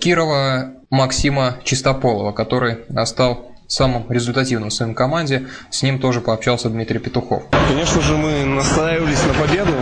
Кирова 0.00 0.72
Максима 0.90 1.58
Чистополова, 1.64 2.32
который 2.32 2.78
стал 3.06 3.51
самым 3.72 4.04
результативным 4.10 4.68
в 4.68 4.72
своем 4.74 4.94
команде. 4.94 5.46
С 5.70 5.82
ним 5.82 5.98
тоже 5.98 6.20
пообщался 6.20 6.68
Дмитрий 6.68 6.98
Петухов. 6.98 7.44
Конечно 7.68 8.02
же, 8.02 8.16
мы 8.18 8.44
настраивались 8.44 9.22
на 9.24 9.32
победу. 9.32 9.72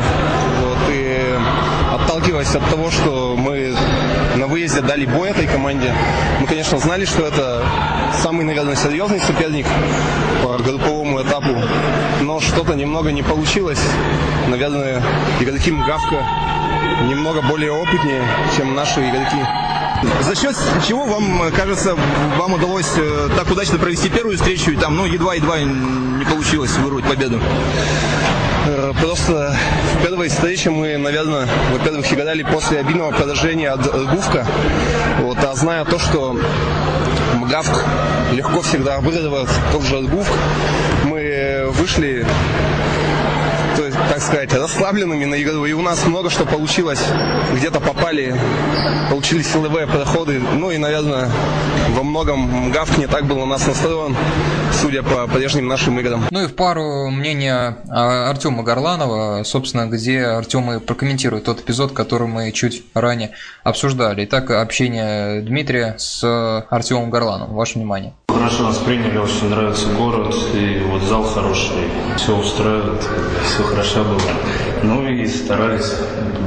Вот, 0.62 0.78
и 0.90 1.34
отталкиваясь 1.92 2.54
от 2.54 2.70
того, 2.70 2.90
что 2.90 3.34
мы 3.36 3.74
на 4.36 4.46
выезде 4.46 4.80
дали 4.80 5.06
бой 5.06 5.30
этой 5.30 5.48
команде, 5.48 5.92
мы, 6.40 6.46
конечно, 6.46 6.78
знали, 6.78 7.04
что 7.04 7.26
это 7.26 7.64
самый, 8.22 8.44
наверное, 8.44 8.76
серьезный 8.76 9.18
соперник 9.18 9.66
по 10.44 10.56
групповому 10.62 11.22
этапу. 11.22 11.56
Но 12.20 12.38
что-то 12.38 12.74
немного 12.74 13.10
не 13.10 13.24
получилось. 13.24 13.82
Наверное, 14.48 15.02
игроки 15.40 15.72
Мгавка 15.72 16.24
немного 17.08 17.42
более 17.42 17.72
опытнее, 17.72 18.22
чем 18.56 18.76
наши 18.76 19.00
игроки. 19.00 19.44
За 20.22 20.34
счет 20.34 20.56
чего 20.86 21.04
вам 21.04 21.50
кажется, 21.54 21.96
вам 22.38 22.54
удалось 22.54 22.92
так 23.36 23.50
удачно 23.50 23.78
провести 23.78 24.08
первую 24.08 24.36
встречу 24.38 24.70
и 24.70 24.76
там, 24.76 24.96
ну, 24.96 25.04
едва-едва 25.04 25.60
не 25.60 26.24
получилось 26.24 26.72
вырвать 26.76 27.04
победу? 27.04 27.40
Просто 29.00 29.56
в 29.94 30.02
первой 30.02 30.28
встрече 30.28 30.70
мы, 30.70 30.96
наверное, 30.96 31.46
во-первых, 31.72 32.10
играли 32.12 32.42
после 32.42 32.80
обидного 32.80 33.10
поражения 33.10 33.70
от 33.70 33.82
Гувка. 34.10 34.46
Вот, 35.20 35.38
а 35.42 35.54
зная 35.54 35.84
то, 35.84 35.98
что 35.98 36.36
Мгавк 37.34 37.84
легко 38.32 38.62
всегда 38.62 38.96
обыгрывает 38.96 39.48
тот 39.72 39.82
же 39.82 40.00
Гувк, 40.02 40.30
мы 41.04 41.66
вышли 41.70 42.26
то 43.76 43.84
есть, 43.84 43.96
так 43.96 44.20
сказать, 44.20 44.52
расслабленными 44.52 45.24
на 45.24 45.40
игру. 45.42 45.64
И 45.66 45.72
у 45.72 45.82
нас 45.82 46.06
много 46.06 46.30
что 46.30 46.44
получилось. 46.44 47.02
Где-то 47.54 47.80
попали, 47.80 48.34
получили 49.10 49.42
силовые 49.42 49.86
проходы. 49.86 50.38
Ну 50.38 50.70
и, 50.70 50.78
наверное, 50.78 51.30
во 51.90 52.02
многом 52.02 52.70
Гавк 52.70 52.98
не 52.98 53.06
так 53.06 53.24
был 53.24 53.40
у 53.40 53.46
нас 53.46 53.66
настроен, 53.66 54.16
судя 54.72 55.02
по 55.02 55.26
прежним 55.26 55.68
нашим 55.68 55.98
играм. 56.00 56.24
Ну 56.30 56.42
и 56.42 56.46
в 56.46 56.54
пару 56.54 57.10
мнения 57.10 57.76
Артема 57.88 58.62
Горланова, 58.62 59.42
собственно, 59.44 59.86
где 59.86 60.24
Артем 60.24 60.70
и 60.72 60.78
прокомментирует 60.80 61.44
тот 61.44 61.60
эпизод, 61.60 61.92
который 61.92 62.28
мы 62.28 62.52
чуть 62.52 62.84
ранее 62.94 63.30
обсуждали. 63.64 64.24
Итак, 64.24 64.50
общение 64.50 65.42
Дмитрия 65.42 65.96
с 65.98 66.22
Артемом 66.70 67.10
Горлановым. 67.10 67.54
Ваше 67.54 67.78
внимание. 67.78 68.14
Хорошо 68.50 68.64
нас 68.64 68.78
приняли, 68.78 69.16
очень 69.16 69.48
нравится 69.48 69.86
город, 69.90 70.34
и 70.54 70.82
вот 70.90 71.02
зал 71.02 71.22
хороший, 71.22 71.86
все 72.16 72.36
устраивает, 72.36 73.00
все 73.44 73.62
хорошо 73.62 74.02
было. 74.02 74.20
Ну 74.82 75.06
и 75.08 75.24
старались, 75.28 75.94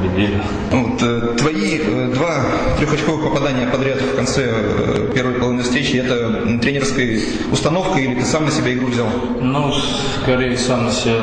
победили. 0.01 0.41
Вот, 0.71 1.01
э, 1.01 1.35
твои 1.37 1.79
э, 1.79 2.11
два 2.13 2.43
трехочковых 2.77 3.23
попадания 3.23 3.67
подряд 3.67 4.01
в 4.01 4.15
конце 4.17 4.51
э, 4.53 5.11
первой 5.13 5.35
половины 5.35 5.63
встречи, 5.63 5.95
это 5.95 6.59
тренерская 6.61 7.19
установка 7.51 7.99
или 7.99 8.15
ты 8.15 8.25
сам 8.25 8.45
на 8.45 8.51
себя 8.51 8.73
игру 8.73 8.87
взял? 8.87 9.07
Ну, 9.39 9.73
скорее 10.21 10.57
сам 10.57 10.85
на 10.85 10.91
себя 10.91 11.15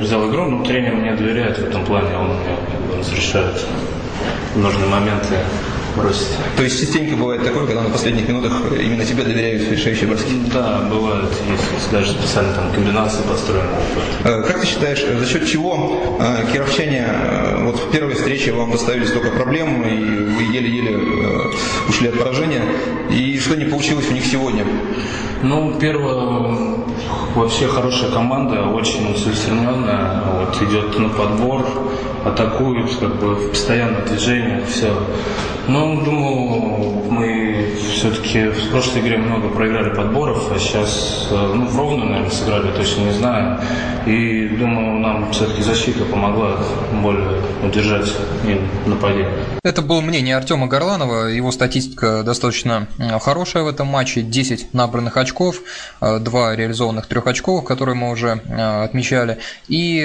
взял 0.00 0.28
игру, 0.30 0.46
но 0.46 0.64
тренер 0.64 0.96
мне 0.96 1.14
доверяет 1.14 1.58
в 1.58 1.64
этом 1.68 1.84
плане, 1.84 2.16
он 2.16 2.26
мне 2.28 2.98
разрешает 2.98 3.64
нужные 4.56 4.88
моменты 4.88 5.36
бросить. 5.96 6.28
То 6.56 6.62
есть 6.62 6.80
частенько 6.80 7.16
бывает 7.16 7.44
такое, 7.44 7.66
когда 7.66 7.82
на 7.82 7.90
последних 7.90 8.28
минутах 8.28 8.52
именно 8.72 9.04
тебе 9.04 9.22
доверяют 9.22 9.70
решающие 9.70 10.08
броски? 10.08 10.32
Да, 10.52 10.88
бывает. 10.90 11.30
Есть 11.50 11.90
даже 11.90 12.12
специально 12.12 12.52
там 12.54 12.72
комбинации 12.72 13.22
построены. 13.22 13.68
Э, 14.24 14.42
как 14.42 14.60
ты 14.60 14.66
считаешь, 14.66 15.04
за 15.04 15.26
счет 15.26 15.46
чего 15.46 16.18
э, 16.20 16.52
кировчане 16.52 17.06
э, 17.08 17.64
вот 17.64 17.76
в 17.76 17.90
первой 17.90 18.14
встрече 18.14 18.52
вам 18.52 18.70
доставили 18.70 19.04
столько 19.04 19.30
проблем, 19.30 19.82
и 19.82 20.24
вы 20.24 20.42
еле-еле 20.42 20.98
ушли 21.88 22.08
от 22.08 22.18
поражения, 22.18 22.62
и 23.10 23.38
что 23.38 23.56
не 23.56 23.64
получилось 23.64 24.06
у 24.10 24.14
них 24.14 24.24
сегодня? 24.24 24.64
Ну, 25.42 25.74
первое, 25.78 26.83
вообще 27.34 27.66
хорошая 27.66 28.10
команда, 28.10 28.62
очень 28.62 29.16
целеустремленная, 29.16 30.22
вот, 30.22 30.62
идет 30.62 30.98
на 30.98 31.08
подбор, 31.08 31.66
атакуют, 32.24 32.96
как 32.96 33.16
бы 33.16 33.34
в 33.34 33.50
постоянном 33.50 34.04
движении, 34.06 34.64
все. 34.64 34.92
Но, 35.66 36.00
думаю, 36.02 37.10
мы 37.10 37.74
все-таки 37.90 38.48
в 38.48 38.70
прошлой 38.70 39.00
игре 39.00 39.16
много 39.16 39.48
проиграли 39.48 39.94
подборов, 39.94 40.52
а 40.52 40.58
сейчас, 40.58 41.28
ну, 41.30 41.66
в 41.66 41.78
ровно, 41.78 42.04
наверное, 42.04 42.30
сыграли, 42.30 42.70
точно 42.72 43.02
не 43.02 43.12
знаю. 43.12 43.60
И, 44.06 44.48
думаю, 44.48 45.00
нам 45.00 45.32
все-таки 45.32 45.62
защита 45.62 46.04
помогла 46.04 46.58
более 47.02 47.40
удержать 47.62 48.12
им 48.46 48.68
нападение. 48.84 49.32
Это 49.62 49.80
было 49.80 50.02
мнение 50.02 50.36
Артема 50.36 50.66
Горланова. 50.66 51.28
Его 51.28 51.50
статистика 51.50 52.22
достаточно 52.22 52.86
хорошая 53.22 53.62
в 53.62 53.68
этом 53.68 53.86
матче. 53.86 54.20
10 54.20 54.74
набранных 54.74 55.16
очков, 55.16 55.62
2 56.02 56.56
реализованных 56.56 57.08
трехочковых, 57.24 57.64
которые 57.64 57.94
мы 57.94 58.10
уже 58.10 58.32
отмечали. 58.32 59.38
И, 59.68 60.02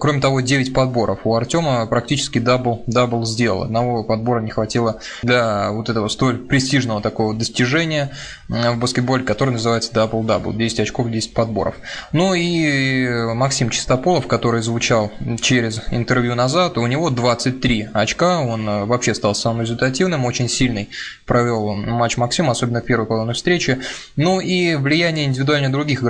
кроме 0.00 0.20
того, 0.20 0.40
9 0.40 0.72
подборов. 0.72 1.20
У 1.24 1.34
Артема 1.34 1.86
практически 1.86 2.38
дабл, 2.38 2.84
дабл 2.86 3.24
сделал. 3.24 3.62
Одного 3.62 4.04
подбора 4.04 4.40
не 4.40 4.50
хватило 4.50 5.00
для 5.22 5.70
вот 5.70 5.88
этого 5.88 6.08
столь 6.08 6.38
престижного 6.38 7.00
такого 7.00 7.34
достижения 7.34 8.10
в 8.48 8.76
баскетболе, 8.76 9.24
который 9.24 9.50
называется 9.50 9.92
дабл-дабл. 9.92 10.52
10 10.52 10.80
очков, 10.80 11.10
10 11.10 11.34
подборов. 11.34 11.76
Ну 12.12 12.34
и 12.34 13.08
Максим 13.34 13.70
Чистополов, 13.70 14.26
который 14.26 14.62
звучал 14.62 15.10
через 15.40 15.80
интервью 15.90 16.34
назад, 16.34 16.78
у 16.78 16.86
него 16.86 17.10
23 17.10 17.88
очка, 17.92 18.40
он 18.40 18.68
э, 18.68 18.84
вообще 18.84 19.14
стал 19.14 19.34
самым 19.34 19.62
результативным, 19.62 20.24
очень 20.24 20.48
сильный 20.48 20.90
провел 21.26 21.74
матч 21.74 22.16
Максим, 22.16 22.50
особенно 22.50 22.80
первой 22.80 23.06
половину 23.06 23.32
встречи. 23.34 23.78
Ну 24.16 24.40
и 24.40 24.74
влияние 24.74 25.26
индивидуально 25.26 25.70
других 25.70 26.02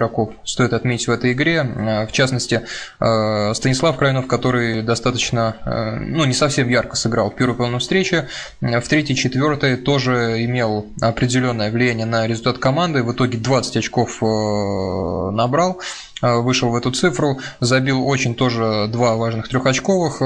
стоит 0.45 0.73
отметить 0.73 1.09
в 1.09 1.11
этой 1.11 1.33
игре, 1.33 1.57
э, 1.57 2.07
в 2.07 2.12
частности, 2.12 2.62
э, 3.00 3.54
Станислав 3.54 3.97
Крайнов, 3.97 4.26
который 4.26 4.83
достаточно, 4.83 5.57
ну 6.00 6.25
не 6.25 6.33
совсем 6.33 6.69
ярко 6.69 6.97
сыграл 6.97 7.30
первую 7.30 7.57
половину 7.57 7.78
встречи, 7.78 8.28
в 8.61 8.83
третьей, 8.88 9.16
четвертой 9.16 9.76
тоже 9.76 10.45
имел 10.45 10.87
определенное 11.00 11.71
влияние 11.71 12.07
на 12.07 12.26
результат 12.26 12.59
команды, 12.59 13.02
в 13.02 13.12
итоге 13.12 13.38
20 13.38 13.76
очков 13.76 14.21
набрал, 14.21 15.80
вышел 16.22 16.70
в 16.70 16.76
эту 16.76 16.90
цифру, 16.90 17.38
забил 17.60 18.06
очень 18.06 18.34
тоже 18.34 18.88
два 18.88 19.16
важных 19.16 19.48
трехочковых, 19.48 20.20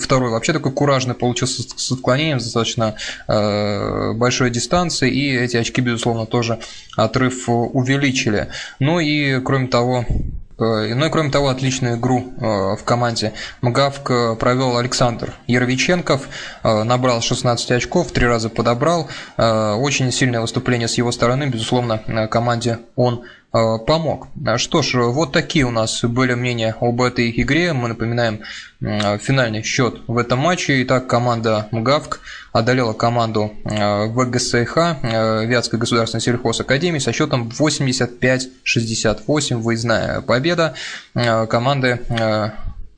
второй 0.00 0.30
вообще 0.30 0.52
такой 0.52 0.72
куражный 0.72 1.14
получился 1.14 1.62
с 1.62 1.92
отклонением 1.92 2.38
достаточно 2.38 2.94
э, 3.28 4.12
большой 4.12 4.50
дистанции, 4.50 5.10
и 5.10 5.36
эти 5.36 5.56
очки, 5.56 5.80
безусловно, 5.80 6.26
тоже 6.26 6.58
отрыв 6.96 7.48
увеличили. 7.48 8.48
Ну 8.78 9.00
и, 9.00 9.40
кроме 9.40 9.68
того, 9.68 10.04
э, 10.58 10.94
ну 10.94 11.06
и 11.06 11.10
кроме 11.10 11.30
того, 11.30 11.48
отличную 11.48 11.96
игру 11.96 12.32
э, 12.36 12.76
в 12.76 12.84
команде 12.84 13.32
МГАВК 13.60 14.38
провел 14.38 14.76
Александр 14.76 15.34
Яровиченков, 15.46 16.28
набрал 16.62 17.20
16 17.20 17.70
очков, 17.72 18.12
три 18.12 18.26
раза 18.26 18.48
подобрал. 18.48 19.08
Очень 19.36 20.12
сильное 20.12 20.40
выступление 20.40 20.88
с 20.88 20.94
его 20.94 21.12
стороны, 21.12 21.48
безусловно, 21.48 22.28
команде 22.30 22.78
он 22.96 23.24
Э, 23.24 23.41
помог. 23.52 24.28
Что 24.56 24.82
ж, 24.82 24.94
вот 24.94 25.32
такие 25.32 25.64
у 25.66 25.70
нас 25.70 26.02
были 26.04 26.34
мнения 26.34 26.74
об 26.80 27.00
этой 27.02 27.30
игре. 27.30 27.72
Мы 27.72 27.86
напоминаем 27.88 28.40
финальный 28.80 29.62
счет 29.62 30.00
в 30.06 30.18
этом 30.18 30.40
матче. 30.40 30.82
Итак, 30.82 31.06
команда 31.06 31.68
МГАВК 31.70 32.20
одолела 32.52 32.94
команду 32.94 33.52
э, 33.64 34.06
ВГСХ 34.06 34.76
э, 34.76 35.46
Вятской 35.46 35.78
государственной 35.78 36.20
сельхозакадемии 36.20 36.98
со 36.98 37.12
счетом 37.12 37.48
85-68. 37.48 39.56
Выездная 39.56 40.20
победа 40.22 40.74
команды 41.14 42.00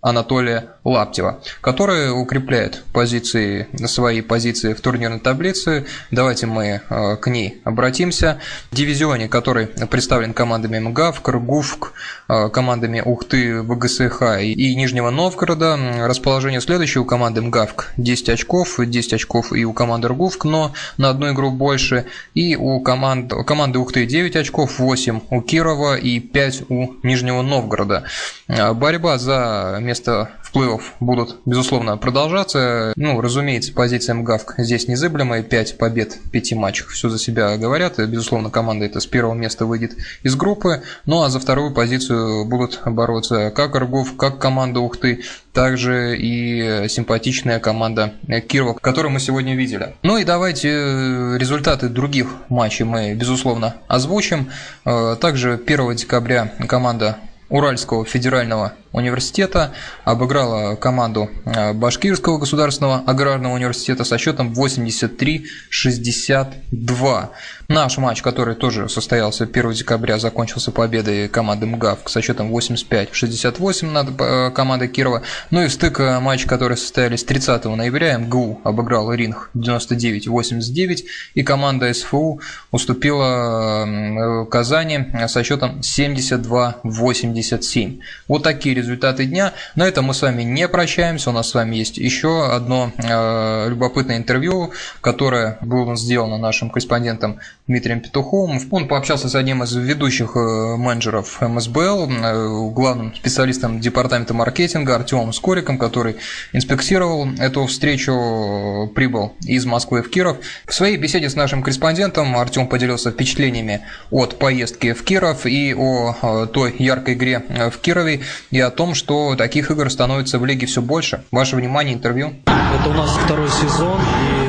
Анатолия 0.00 0.73
Лаптева, 0.84 1.40
который 1.62 2.10
укрепляет 2.10 2.84
позиции, 2.92 3.68
свои 3.86 4.20
позиции 4.20 4.74
в 4.74 4.80
турнирной 4.82 5.18
таблице. 5.18 5.86
Давайте 6.10 6.46
мы 6.46 6.82
э, 6.88 7.16
к 7.16 7.26
ней 7.28 7.62
обратимся. 7.64 8.38
В 8.70 8.76
дивизионе, 8.76 9.28
который 9.28 9.66
представлен 9.66 10.34
командами 10.34 10.78
МГАВ, 10.78 11.22
Кыргувк, 11.22 11.94
э, 12.28 12.50
командами 12.50 13.00
Ухты, 13.04 13.62
ВГСХ 13.62 14.40
и 14.42 14.74
Нижнего 14.74 15.08
Новгорода. 15.08 15.78
Расположение 16.06 16.60
следующее 16.60 17.00
у 17.00 17.06
команды 17.06 17.40
МГАВК 17.40 17.92
10 17.96 18.28
очков, 18.28 18.78
10 18.78 19.14
очков 19.14 19.52
и 19.54 19.64
у 19.64 19.72
команды 19.72 20.08
Ргувк, 20.08 20.44
но 20.44 20.74
на 20.98 21.08
одну 21.08 21.32
игру 21.32 21.50
больше. 21.50 22.06
И 22.34 22.56
у 22.56 22.80
команд, 22.80 23.32
команды 23.46 23.78
Ухты 23.78 24.04
9 24.04 24.36
очков, 24.36 24.78
8 24.78 25.20
у 25.30 25.40
Кирова 25.40 25.96
и 25.96 26.20
5 26.20 26.64
у 26.68 26.94
Нижнего 27.02 27.40
Новгорода. 27.40 28.04
Э, 28.48 28.74
борьба 28.74 29.16
за 29.16 29.78
место 29.80 30.30
плей-офф 30.54 30.82
будут, 31.00 31.36
безусловно, 31.44 31.96
продолжаться. 31.96 32.92
Ну, 32.96 33.20
разумеется, 33.20 33.72
позиция 33.72 34.14
МГАВК 34.14 34.54
здесь 34.58 34.88
незыблемая. 34.88 35.42
5 35.42 35.78
побед 35.78 36.14
в 36.14 36.30
5 36.30 36.52
матчах 36.54 36.88
все 36.88 37.08
за 37.08 37.18
себя 37.18 37.56
говорят. 37.56 37.98
И, 37.98 38.06
безусловно, 38.06 38.50
команда 38.50 38.84
это 38.86 39.00
с 39.00 39.06
первого 39.06 39.34
места 39.34 39.66
выйдет 39.66 39.96
из 40.22 40.36
группы. 40.36 40.82
Ну, 41.06 41.22
а 41.22 41.30
за 41.30 41.40
вторую 41.40 41.72
позицию 41.72 42.44
будут 42.46 42.80
бороться 42.86 43.50
как 43.50 43.74
Аргов, 43.74 44.16
как 44.16 44.38
команда 44.38 44.80
Ухты, 44.80 45.22
также 45.52 46.16
и 46.18 46.88
симпатичная 46.88 47.60
команда 47.60 48.14
Кирова, 48.48 48.74
которую 48.74 49.12
мы 49.12 49.20
сегодня 49.20 49.54
видели. 49.54 49.94
Ну 50.02 50.18
и 50.18 50.24
давайте 50.24 50.68
э, 50.68 51.38
результаты 51.38 51.88
других 51.88 52.28
матчей 52.48 52.84
мы, 52.84 53.14
безусловно, 53.14 53.76
озвучим. 53.88 54.50
Э, 54.84 55.16
также 55.20 55.60
1 55.64 55.96
декабря 55.96 56.52
команда 56.68 57.18
Уральского 57.48 58.04
федерального 58.04 58.74
университета, 58.94 59.72
обыграла 60.04 60.76
команду 60.76 61.28
э, 61.44 61.74
Башкирского 61.74 62.38
государственного 62.38 63.02
аграрного 63.06 63.54
университета 63.54 64.04
со 64.04 64.16
счетом 64.18 64.52
83-62. 64.52 67.28
Наш 67.68 67.98
матч, 67.98 68.22
который 68.22 68.54
тоже 68.54 68.88
состоялся 68.88 69.44
1 69.44 69.72
декабря, 69.72 70.18
закончился 70.18 70.70
победой 70.70 71.28
команды 71.28 71.66
МГАВ 71.66 71.98
со 72.06 72.22
счетом 72.22 72.56
85-68 72.56 73.90
над 73.90 74.10
э, 74.20 74.52
командой 74.52 74.86
Кирова. 74.88 75.22
Ну 75.50 75.62
и 75.62 75.68
стык 75.68 75.98
э, 75.98 76.20
матч, 76.20 76.46
который 76.46 76.76
состоялись 76.76 77.24
30 77.24 77.64
ноября, 77.64 78.18
МГУ 78.18 78.60
обыграл 78.62 79.12
Ринг 79.12 79.50
99-89, 79.56 81.04
и 81.34 81.42
команда 81.42 81.92
СФУ 81.92 82.40
уступила 82.70 84.46
Казани 84.50 85.06
со 85.26 85.42
счетом 85.42 85.80
72-87. 85.80 87.98
Вот 88.28 88.44
такие 88.44 88.74
результаты 88.74 88.83
дня. 88.86 89.52
На 89.74 89.86
этом 89.86 90.06
мы 90.06 90.14
с 90.14 90.22
вами 90.22 90.42
не 90.42 90.68
прощаемся. 90.68 91.30
У 91.30 91.32
нас 91.32 91.48
с 91.48 91.54
вами 91.54 91.76
есть 91.76 91.98
еще 91.98 92.46
одно 92.46 92.92
э, 92.96 93.68
любопытное 93.68 94.16
интервью, 94.16 94.72
которое 95.00 95.58
было 95.60 95.96
сделано 95.96 96.38
нашим 96.38 96.70
корреспондентом 96.70 97.38
Дмитрием 97.66 98.00
Петуховым. 98.00 98.60
Он 98.70 98.88
пообщался 98.88 99.28
с 99.28 99.34
одним 99.34 99.62
из 99.62 99.74
ведущих 99.74 100.36
э, 100.36 100.76
менеджеров 100.76 101.40
МСБЛ, 101.40 102.10
э, 102.10 102.70
главным 102.70 103.14
специалистом 103.14 103.80
департамента 103.80 104.34
маркетинга 104.34 104.96
Артемом 104.96 105.32
Скориком, 105.32 105.78
который 105.78 106.16
инспектировал 106.52 107.28
эту 107.38 107.66
встречу, 107.66 108.92
прибыл 108.94 109.32
из 109.44 109.64
Москвы 109.64 110.02
в 110.02 110.10
Киров. 110.10 110.38
В 110.66 110.74
своей 110.74 110.96
беседе 110.96 111.30
с 111.30 111.36
нашим 111.36 111.62
корреспондентом 111.62 112.36
Артем 112.36 112.66
поделился 112.66 113.10
впечатлениями 113.10 113.80
от 114.10 114.38
поездки 114.38 114.92
в 114.92 115.02
Киров 115.04 115.46
и 115.46 115.74
о 115.74 116.14
э, 116.20 116.46
той 116.52 116.74
яркой 116.78 117.14
игре 117.14 117.42
в 117.72 117.78
Кирове 117.78 118.20
и 118.50 118.60
о 118.60 118.70
том, 118.74 118.94
что 118.94 119.34
таких 119.36 119.70
игр 119.70 119.90
становится 119.90 120.38
в 120.38 120.44
лиге 120.44 120.66
все 120.66 120.82
больше. 120.82 121.24
Ваше 121.30 121.56
внимание, 121.56 121.94
интервью. 121.94 122.34
Это 122.46 122.90
у 122.90 122.92
нас 122.92 123.10
второй 123.24 123.48
сезон, 123.48 123.98
и 124.00 124.43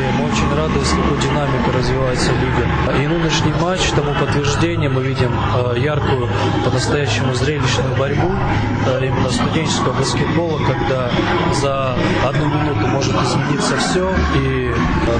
с 0.56 0.90
какой 0.90 1.18
динамикой 1.22 1.74
развивается 1.74 2.32
лига. 2.32 3.04
И 3.04 3.08
нынешний 3.08 3.52
матч 3.62 3.82
тому 3.94 4.14
подтверждение 4.14 4.90
мы 4.90 5.04
видим 5.04 5.32
э, 5.34 5.80
яркую, 5.80 6.30
по-настоящему 6.64 7.34
зрелищную 7.34 7.96
борьбу 7.98 8.32
э, 8.88 9.06
именно 9.06 9.30
студенческого 9.30 9.94
баскетбола, 9.94 10.60
когда 10.60 11.12
за 11.54 11.98
одну 12.26 12.46
минуту 12.46 12.88
может 12.88 13.14
измениться 13.14 13.76
все, 13.78 14.10
и 14.36 14.74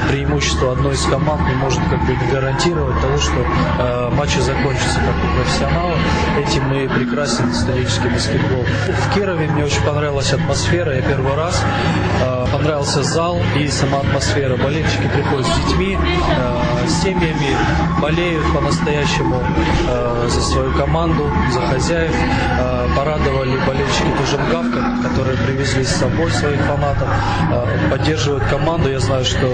преимущество 0.10 0.72
одной 0.72 0.94
из 0.94 1.04
команд 1.06 1.42
не 1.50 1.56
может 1.56 1.82
как 1.90 2.00
бы 2.06 2.16
гарантировать 2.32 3.00
того, 3.02 3.18
что 3.18 4.12
матчи 4.16 4.40
закончатся 4.40 5.00
как 5.00 5.16
у 5.16 5.36
профессионалов. 5.36 5.98
Этим 6.38 6.64
мы 6.70 6.88
прекрасен 6.88 7.54
студенческий 7.54 8.10
баскетбол. 8.10 8.66
В 8.88 9.14
Кирове 9.14 9.48
мне 9.48 9.66
очень 9.66 9.82
понравилась 9.82 10.32
атмосфера. 10.34 10.96
Я 10.96 11.02
первый 11.02 11.36
раз 11.36 11.64
понравился 12.46 13.04
зал 13.04 13.40
и 13.56 13.68
сама 13.68 14.00
атмосфера. 14.00 14.58
Болельщики 14.58 15.08
приходят 15.14 15.46
с 15.48 15.56
детьми, 15.60 15.98
э, 15.98 16.88
с 16.88 17.04
семьями, 17.04 17.58
болеют 18.02 18.46
по-настоящему 18.54 19.42
э, 19.88 20.28
за 20.30 20.42
свою 20.42 20.72
команду, 20.74 21.30
за 21.52 21.62
хозяев. 21.62 22.16
Э, 22.60 22.88
порадовали 22.96 23.58
болельщики 23.68 24.08
Тужемгавка, 24.18 25.08
которые 25.08 25.38
привезли 25.38 25.84
с 25.84 25.96
собой 25.96 26.32
своих 26.32 26.60
фанатов, 26.62 27.08
э, 27.52 27.90
поддерживают 27.90 28.44
команду. 28.46 28.90
Я 28.90 29.00
знаю, 29.00 29.26
что 29.26 29.48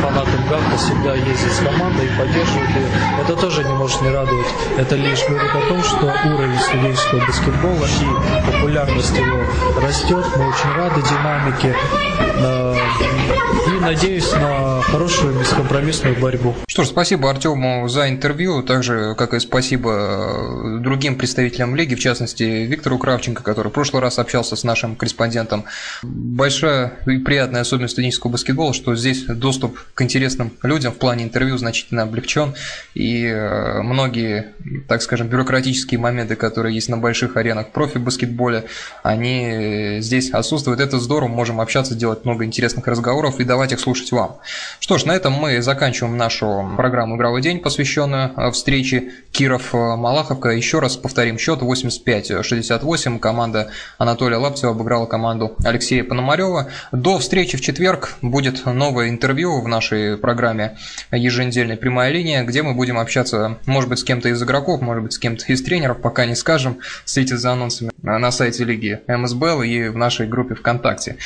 фанаты 0.00 0.30
МГАВКа 0.46 0.76
всегда 0.78 1.14
ездят 1.14 1.52
с 1.52 1.58
командой 1.58 2.06
и 2.06 2.18
поддерживают 2.18 2.70
ее. 2.70 2.88
Это 3.20 3.36
тоже 3.36 3.64
не 3.64 3.74
может 3.74 4.00
не 4.02 4.08
радовать. 4.10 4.46
Это 4.78 4.96
лишь 4.96 5.24
говорит 5.28 5.50
о 5.54 5.68
том, 5.68 5.82
что 5.82 6.06
уровень 6.24 6.58
студенческого 6.58 7.26
баскетбола 7.26 7.86
и 7.86 8.50
популярность 8.50 9.16
его 9.16 9.38
растет. 9.82 10.24
Мы 10.36 10.48
очень 10.48 10.72
рады 10.76 11.02
динамике. 11.02 11.76
Thank 12.14 12.26
you. 12.26 12.31
И 12.42 13.80
надеюсь 13.80 14.32
на 14.32 14.80
хорошую 14.82 15.38
бескомпромиссную 15.38 16.18
борьбу. 16.20 16.54
Что 16.66 16.84
ж, 16.84 16.88
спасибо 16.88 17.30
Артему 17.30 17.88
за 17.88 18.08
интервью, 18.08 18.62
так 18.62 18.82
же, 18.82 19.14
как 19.16 19.34
и 19.34 19.40
спасибо 19.40 19.90
э, 19.92 20.78
другим 20.80 21.16
представителям 21.16 21.76
лиги, 21.76 21.94
в 21.94 22.00
частности 22.00 22.42
Виктору 22.42 22.98
Кравченко, 22.98 23.42
который 23.42 23.68
в 23.68 23.72
прошлый 23.72 24.02
раз 24.02 24.18
общался 24.18 24.56
с 24.56 24.64
нашим 24.64 24.96
корреспондентом. 24.96 25.64
Большая 26.02 26.92
и 27.06 27.18
приятная 27.18 27.60
особенность 27.60 27.92
студенческого 27.92 28.32
баскетбола, 28.32 28.74
что 28.74 28.94
здесь 28.96 29.24
доступ 29.24 29.78
к 29.94 30.02
интересным 30.02 30.52
людям 30.62 30.92
в 30.92 30.96
плане 30.96 31.24
интервью 31.24 31.56
значительно 31.56 32.02
облегчен, 32.02 32.54
и 32.94 33.26
э, 33.26 33.82
многие, 33.82 34.54
так 34.88 35.02
скажем, 35.02 35.28
бюрократические 35.28 36.00
моменты, 36.00 36.36
которые 36.36 36.74
есть 36.74 36.88
на 36.88 36.98
больших 36.98 37.36
аренах 37.36 37.70
профи-баскетболе, 37.70 38.64
они 39.02 39.98
здесь 40.00 40.30
отсутствуют. 40.30 40.80
Это 40.80 40.98
здорово, 40.98 41.28
можем 41.28 41.60
общаться, 41.60 41.94
делать 41.94 42.24
много 42.32 42.46
интересных 42.46 42.86
разговоров 42.86 43.40
и 43.40 43.44
давать 43.44 43.72
их 43.72 43.80
слушать 43.80 44.10
вам. 44.10 44.38
Что 44.80 44.96
ж, 44.96 45.04
на 45.04 45.12
этом 45.12 45.34
мы 45.34 45.60
заканчиваем 45.60 46.16
нашу 46.16 46.72
программу 46.78 47.16
«Игровой 47.16 47.42
день», 47.42 47.58
посвященную 47.58 48.32
э, 48.34 48.50
встрече 48.52 49.12
Киров-Малаховка. 49.32 50.48
Еще 50.48 50.78
раз 50.78 50.96
повторим 50.96 51.36
счет 51.36 51.60
85-68. 51.60 53.18
Команда 53.18 53.70
Анатолия 53.98 54.38
Лаптева 54.38 54.72
обыграла 54.72 55.04
команду 55.04 55.54
Алексея 55.62 56.04
Пономарева. 56.04 56.68
До 56.90 57.18
встречи 57.18 57.58
в 57.58 57.60
четверг 57.60 58.14
будет 58.22 58.64
новое 58.64 59.10
интервью 59.10 59.60
в 59.60 59.68
нашей 59.68 60.16
программе 60.16 60.78
«Еженедельная 61.10 61.76
прямая 61.76 62.10
линия», 62.12 62.44
где 62.44 62.62
мы 62.62 62.72
будем 62.72 62.98
общаться, 62.98 63.58
может 63.66 63.90
быть, 63.90 63.98
с 63.98 64.04
кем-то 64.04 64.30
из 64.30 64.42
игроков, 64.42 64.80
может 64.80 65.02
быть, 65.02 65.12
с 65.12 65.18
кем-то 65.18 65.44
из 65.52 65.62
тренеров, 65.62 66.00
пока 66.00 66.24
не 66.24 66.34
скажем. 66.34 66.78
Следите 67.04 67.36
за 67.36 67.52
анонсами 67.52 67.90
на 68.02 68.30
сайте 68.30 68.64
лиги 68.64 69.00
МСБЛ 69.06 69.60
и 69.62 69.88
в 69.88 69.96
нашей 69.98 70.26
группе 70.26 70.54
ВКонтакте. 70.54 71.18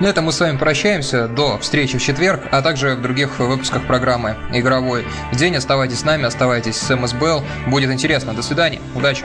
На 0.00 0.08
этом 0.08 0.24
мы 0.24 0.32
с 0.32 0.40
вами 0.40 0.56
прощаемся. 0.56 1.28
До 1.28 1.56
встречи 1.58 1.98
в 1.98 2.02
четверг, 2.02 2.42
а 2.50 2.62
также 2.62 2.96
в 2.96 3.02
других 3.02 3.38
выпусках 3.38 3.86
программы 3.86 4.36
«Игровой 4.52 5.06
день». 5.32 5.54
Оставайтесь 5.56 6.00
с 6.00 6.04
нами, 6.04 6.24
оставайтесь 6.24 6.76
с 6.76 6.94
МСБЛ. 6.94 7.44
Будет 7.68 7.90
интересно. 7.90 8.34
До 8.34 8.42
свидания. 8.42 8.80
Удачи. 8.96 9.24